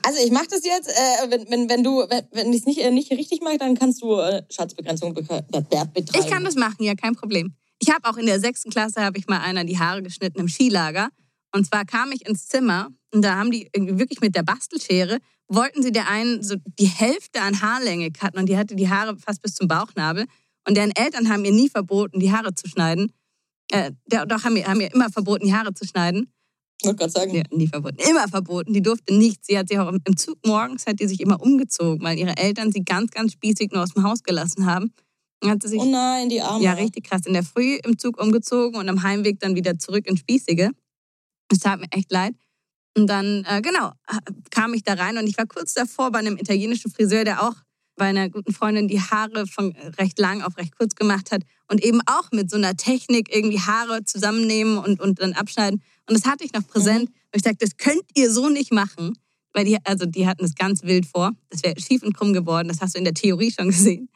[0.04, 2.78] Also ich mache das jetzt, äh, wenn, wenn, wenn du, wenn, wenn ich es nicht,
[2.78, 6.06] äh, nicht richtig mache, dann kannst du äh, Schatzbegrenzung be be betreiben.
[6.14, 7.54] Ich kann das machen, ja, kein Problem.
[7.78, 10.48] Ich habe auch in der sechsten Klasse habe ich mal einer die Haare geschnitten im
[10.48, 11.10] Skilager.
[11.54, 15.18] Und zwar kam ich ins Zimmer und da haben die wirklich mit der Bastelschere
[15.54, 19.16] wollten sie der einen so die Hälfte an Haarlänge cutten und die hatte die Haare
[19.16, 20.26] fast bis zum Bauchnabel.
[20.66, 23.12] Und deren Eltern haben ihr nie verboten, die Haare zu schneiden.
[23.70, 26.32] Äh, doch, haben ihr, haben ihr immer verboten, die Haare zu schneiden.
[26.80, 27.98] Ich wollte gerade sagen, Ja, nie verboten.
[28.08, 28.72] Immer verboten.
[28.72, 29.46] Die durfte nichts.
[29.46, 32.72] Sie hat sich auch im Zug morgens hat die sich immer umgezogen, weil ihre Eltern
[32.72, 34.92] sie ganz, ganz spießig nur aus dem Haus gelassen haben.
[35.44, 36.62] Hat sie sich oh nein, die Arme.
[36.62, 40.06] ja richtig krass in der Früh im Zug umgezogen und am Heimweg dann wieder zurück
[40.06, 40.70] ins Spießige.
[41.48, 42.34] Das tat mir echt leid.
[42.96, 43.92] Und dann, äh, genau,
[44.50, 47.54] kam ich da rein und ich war kurz davor bei einem italienischen Friseur, der auch
[47.96, 51.82] bei einer guten Freundin die Haare von recht lang auf recht kurz gemacht hat und
[51.82, 55.82] eben auch mit so einer Technik irgendwie Haare zusammennehmen und, und dann abschneiden.
[56.08, 57.08] Und das hatte ich noch präsent.
[57.08, 59.14] Und ich sagte, das könnt ihr so nicht machen.
[59.54, 61.32] Weil die, also die hatten es ganz wild vor.
[61.50, 62.68] Das wäre schief und krumm geworden.
[62.68, 64.08] Das hast du in der Theorie schon gesehen.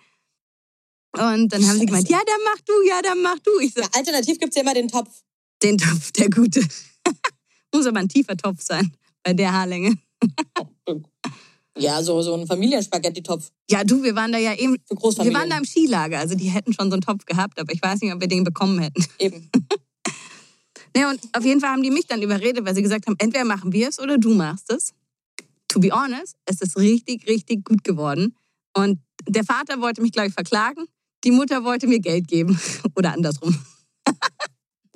[1.12, 3.58] Und dann haben sie gemeint, ja, dann mach du, ja, dann mach du.
[3.60, 5.22] Ich so, Ja, alternativ gibt es ja immer den Topf.
[5.62, 6.66] den Topf, der gute.
[7.74, 9.96] Muss aber ein tiefer Topf sein bei der Haarlänge.
[11.78, 15.50] Ja, so, so ein Familienspaghetti-Topf Ja, du, wir waren da ja eben, für wir waren
[15.50, 18.14] da im Skilager, also die hätten schon so einen Topf gehabt, aber ich weiß nicht,
[18.14, 19.04] ob wir den bekommen hätten.
[19.18, 19.50] Eben.
[20.96, 23.44] Ja, und auf jeden Fall haben die mich dann überredet, weil sie gesagt haben, entweder
[23.44, 24.94] machen wir es oder du machst es.
[25.68, 28.34] To be honest, es ist richtig, richtig gut geworden.
[28.74, 28.98] Und
[29.28, 30.86] der Vater wollte mich, glaube ich, verklagen.
[31.22, 32.58] Die Mutter wollte mir Geld geben.
[32.96, 33.54] Oder andersrum.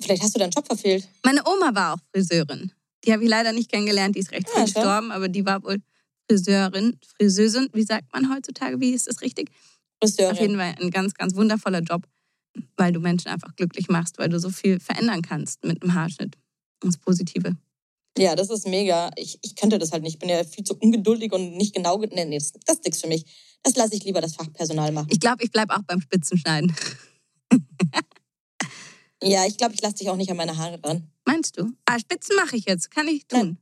[0.01, 1.07] Vielleicht hast du deinen Job verfehlt.
[1.25, 2.71] Meine Oma war auch Friseurin.
[3.05, 4.73] Die habe ich leider nicht kennengelernt, die ist recht früh Ja, schau.
[4.81, 5.77] gestorben, aber die war wohl
[6.29, 9.49] Friseurin, Friseusin, wie sagt man heutzutage, wie ist das richtig?
[9.99, 10.31] Friseurin.
[10.31, 12.07] Auf jeden Fall ein ganz, ganz wundervoller Job,
[12.77, 16.35] weil du Menschen einfach glücklich machst, weil du so viel verändern kannst mit einem Haarschnitt.
[16.81, 17.55] Das Positive.
[18.17, 19.09] Ja, das ist mega.
[19.15, 20.13] Ich, ich könnte das halt nicht.
[20.15, 21.97] Ich bin ja viel zu ungeduldig und nicht genau.
[21.97, 23.25] ge- Nee, nee, das, das ist nichts für mich.
[23.63, 25.07] Das lasse ich lieber das Fachpersonal machen.
[25.11, 26.75] Ich glaube, ich bleibe auch beim Spitzenschneiden.
[29.23, 31.07] Ja, ich glaube, ich lasse dich auch nicht an meine Haare ran.
[31.25, 31.71] Meinst du?
[31.85, 32.89] Ah, Spitzen mache ich jetzt.
[32.91, 33.57] Kann ich tun.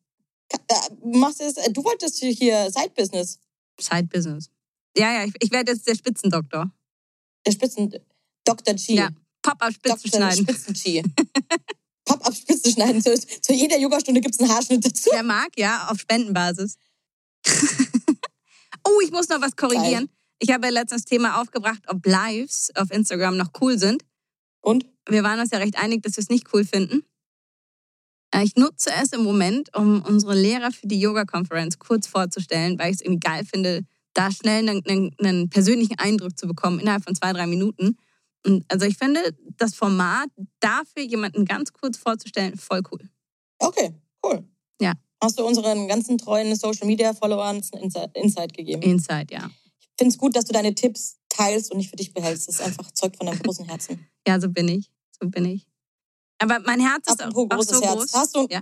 [0.50, 3.40] Ka- äh, Machst du, es, äh, du wolltest hier Side-Business.
[3.80, 4.50] Side-Business.
[4.98, 6.72] Ja, ja, ich, ich werde jetzt der Spitzendoktor.
[7.46, 7.94] Der Spitzen...
[8.46, 8.74] Dr.
[8.74, 8.96] G.
[8.96, 9.10] Ja,
[9.42, 10.44] Pop-up-Spitzen schneiden.
[10.48, 11.04] Spitzen G.
[12.06, 13.02] Pop-up Spitzen schneiden.
[13.02, 15.10] Zu, zu jeder Yogastunde gibt es einen Haarschnitt dazu.
[15.12, 16.78] Wer mag, ja, auf Spendenbasis.
[18.88, 20.08] oh, ich muss noch was korrigieren.
[20.08, 20.16] Geil.
[20.40, 24.04] Ich habe ja letztens das Thema aufgebracht, ob Lives auf Instagram noch cool sind.
[24.62, 24.86] Und?
[25.10, 27.04] Wir waren uns ja recht einig, dass wir es nicht cool finden.
[28.32, 32.92] Äh, Ich nutze es im Moment, um unsere Lehrer für die Yoga-Konferenz kurz vorzustellen, weil
[32.92, 37.04] ich es irgendwie geil finde, da schnell einen, einen, einen persönlichen Eindruck zu bekommen innerhalb
[37.04, 37.98] von zwei, drei Minuten.
[38.46, 40.30] Und also ich finde das Format
[40.60, 43.10] dafür, jemanden ganz kurz vorzustellen, voll cool.
[43.60, 43.94] Okay,
[44.24, 44.48] cool.
[44.82, 44.94] Ja.
[45.22, 48.82] Hast du unseren ganzen treuen Social Media Followern einen Insi- Insight gegeben?
[48.82, 49.50] Inside, ja.
[49.80, 52.48] Ich finde es gut, dass du deine Tipps teilst und nicht für dich behältst.
[52.48, 54.08] Das ist einfach Zeug von deinem großen Herzen.
[54.26, 54.90] Ja, so bin ich.
[55.22, 55.66] So bin ich.
[56.42, 57.96] Aber mein Herz ist auch, Apropos auch großes so Herz.
[57.96, 58.14] groß.
[58.14, 58.62] Hast du, Ja.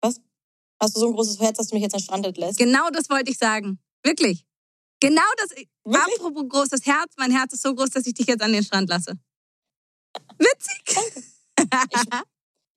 [0.00, 0.20] was?
[0.80, 2.58] Hast du so ein großes Herz, dass du mich jetzt an den Strand lässt?
[2.58, 3.78] Genau das wollte ich sagen.
[4.04, 4.44] Wirklich.
[5.00, 5.50] Genau das.
[5.84, 6.16] Wirklich?
[6.18, 8.88] Apropos großes Herz, mein Herz ist so groß, dass ich dich jetzt an den Strand
[8.88, 9.14] lasse.
[10.38, 11.24] Witzig.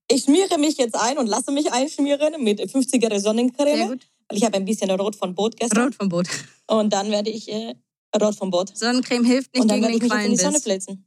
[0.08, 3.88] Ich schmiere mich jetzt ein und lasse mich einschmieren mit 50er Sehr Sonnencreme.
[3.88, 4.08] gut.
[4.30, 5.86] Weil ich habe ein bisschen Rot von Boot gestern.
[5.86, 6.28] Rot vom Boot.
[6.68, 7.74] Und dann werde ich äh,
[8.22, 8.78] Rot vom Boot.
[8.78, 10.98] Sonnencreme hilft nicht und dann gegen werde ich den mich jetzt in die Sonne Quallenbiss.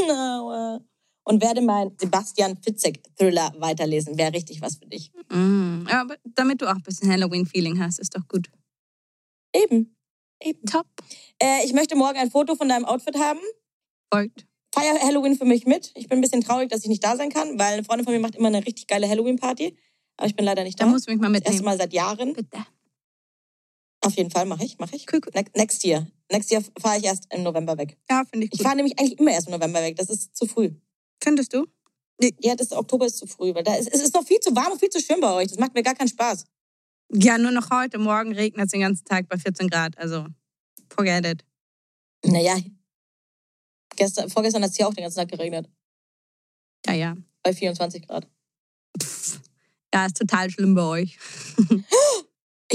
[0.00, 0.80] Aua.
[1.24, 4.18] Und werde meinen Sebastian Fitzek-Thriller weiterlesen.
[4.18, 5.12] Wäre richtig was für dich.
[5.30, 8.50] Mm, aber damit du auch ein bisschen Halloween-Feeling hast, ist doch gut.
[9.54, 9.94] Eben.
[10.42, 10.64] Eben.
[10.66, 10.86] Top.
[11.40, 13.38] Äh, ich möchte morgen ein Foto von deinem Outfit haben.
[14.12, 14.46] Folgt.
[14.74, 15.92] Feier Halloween für mich mit.
[15.94, 18.14] Ich bin ein bisschen traurig, dass ich nicht da sein kann, weil eine Freundin von
[18.14, 19.76] mir macht immer eine richtig geile Halloween-Party.
[20.16, 20.90] Aber ich bin leider nicht Da da.
[20.90, 21.64] musst du mich mal das erste mitnehmen.
[21.66, 22.32] Mal seit Jahren.
[22.32, 22.58] Bitte.
[24.00, 25.06] Auf jeden Fall mache ich, mache ich.
[25.12, 25.32] Cool, cool.
[25.34, 26.06] Ne next year.
[26.32, 27.98] Next year fahre ich erst im November weg.
[28.10, 28.64] Ja, finde ich Ich gut.
[28.64, 29.96] fahre nämlich eigentlich immer erst im November weg.
[29.96, 30.70] Das ist zu früh.
[31.22, 31.66] Findest du?
[32.40, 34.72] Ja, das Oktober ist zu früh, weil da ist, es ist noch viel zu warm
[34.72, 35.48] und viel zu schön bei euch.
[35.48, 36.44] Das macht mir gar keinen Spaß.
[37.12, 37.98] Ja, nur noch heute.
[37.98, 39.98] Morgen regnet es den ganzen Tag bei 14 Grad.
[39.98, 40.26] Also,
[40.94, 41.44] forget it.
[42.24, 42.56] Naja,
[43.96, 45.68] gestern, vorgestern hat es hier auch den ganzen Tag geregnet.
[46.86, 47.16] Ja, ja.
[47.42, 48.26] Bei 24 Grad.
[49.92, 51.18] Ja, ist total schlimm bei euch.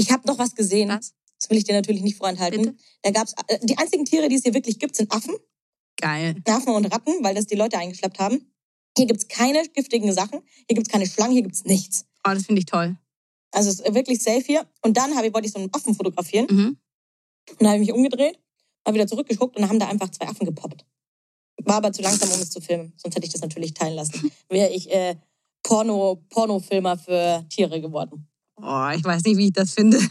[0.00, 0.90] Ich habe noch was gesehen.
[0.90, 1.12] Was?
[1.40, 2.62] Das will ich dir natürlich nicht vorenthalten.
[2.62, 2.76] Bitte?
[3.02, 5.34] Da gab's äh, die einzigen Tiere, die es hier wirklich gibt, sind Affen.
[5.96, 6.36] Geil.
[6.46, 8.52] Affen und Ratten, weil das die Leute eingeschleppt haben.
[8.96, 10.40] Hier gibt's keine giftigen Sachen.
[10.66, 11.32] Hier gibt's keine Schlangen.
[11.32, 12.06] Hier gibt's nichts.
[12.26, 12.96] Oh, das finde ich toll.
[13.52, 14.66] Also es ist wirklich safe hier.
[14.82, 16.46] Und dann habe ich, wollte ich so einen Affen fotografieren.
[16.50, 16.78] Mhm.
[17.50, 18.38] Und dann habe ich mich umgedreht,
[18.84, 20.84] habe wieder zurückgeguckt und dann haben da einfach zwei Affen gepoppt.
[21.64, 22.92] War aber zu langsam, um es zu filmen.
[22.96, 24.30] Sonst hätte ich das natürlich teilen lassen.
[24.48, 25.16] Wäre ich äh,
[25.62, 28.28] Porno, Pornofilmer für Tiere geworden.
[28.56, 29.98] Oh, ich weiß nicht, wie ich das finde.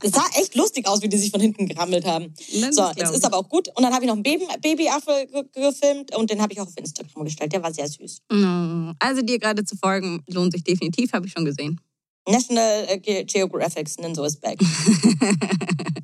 [0.00, 2.32] Das sah echt lustig aus, wie die sich von hinten gerammelt haben.
[2.60, 3.68] Das So, jetzt ist aber auch gut.
[3.76, 6.66] Und dann habe ich noch einen Baby, Babyaffe ge gefilmt und den habe ich auch
[6.66, 7.52] auf Instagram gestellt.
[7.52, 8.18] Der war sehr süß.
[8.30, 11.80] Mm, Also dir gerade zu folgen, lohnt sich definitiv, habe ich schon gesehen.
[12.28, 14.58] National äh, Ge Geographic Ninja is back.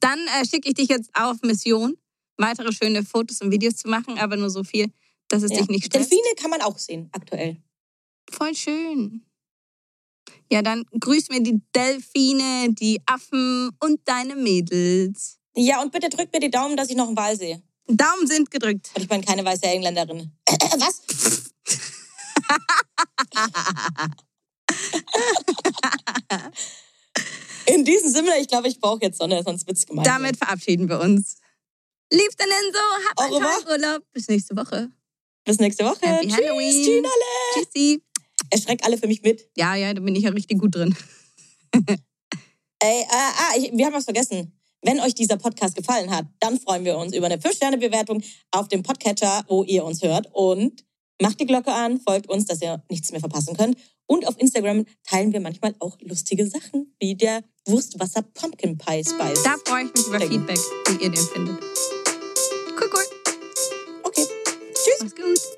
[0.00, 1.96] Dann äh, schicke ich dich jetzt auf Mission,
[2.36, 4.90] weitere schöne Fotos und Videos zu machen, aber nur so viel,
[5.28, 5.58] dass es Ja.
[5.58, 6.10] dich nicht stresst.
[6.10, 7.56] Delfine kann man auch sehen, aktuell.
[8.30, 9.24] Voll schön.
[10.50, 15.38] Ja, dann grüß mir die Delfine, die Affen und deine Mädels.
[15.54, 17.62] Ja, und bitte drückt mir die Daumen, dass ich noch einen Wal sehe.
[17.86, 18.90] Daumen sind gedrückt.
[18.94, 20.32] Und ich bin keine weiße Engländerin.
[20.48, 21.02] Was?
[27.66, 30.04] In diesem Sinne, ich glaube, ich brauche jetzt Sonne, sonst wird's gemein.
[30.04, 31.38] Damit verabschieden wir uns.
[32.10, 32.78] Liebsten so,
[33.08, 33.44] hab Au einen.
[33.44, 34.02] Tag Urlaub.
[34.12, 34.90] Bis nächste Woche.
[35.44, 36.06] Bis nächste Woche.
[36.06, 37.04] Happy Tschüss, Halloween.
[37.54, 38.02] Tschüss, Tschüssi
[38.50, 39.48] erschreckt alle für mich mit.
[39.56, 40.96] Ja, ja, da bin ich ja richtig gut drin.
[42.80, 44.52] Ey, ah, ah ich, wir haben was vergessen.
[44.82, 48.22] Wenn euch dieser Podcast gefallen hat, dann freuen wir uns über eine 5-Sterne-Bewertung
[48.52, 50.28] auf dem Podcatcher, wo ihr uns hört.
[50.32, 50.84] Und
[51.20, 53.76] macht die Glocke an, folgt uns, dass ihr nichts mehr verpassen könnt.
[54.06, 59.42] Und auf Instagram teilen wir manchmal auch lustige Sachen, wie der Wurstwasser Pumpkin Pie Spice.
[59.42, 60.34] Da freue ich mich über Denken.
[60.34, 61.58] Feedback, wie ihr den findet.
[62.80, 63.04] Cool, cool.
[64.04, 64.24] Okay.
[64.72, 65.00] Tschüss.
[65.00, 65.57] Mach's gut.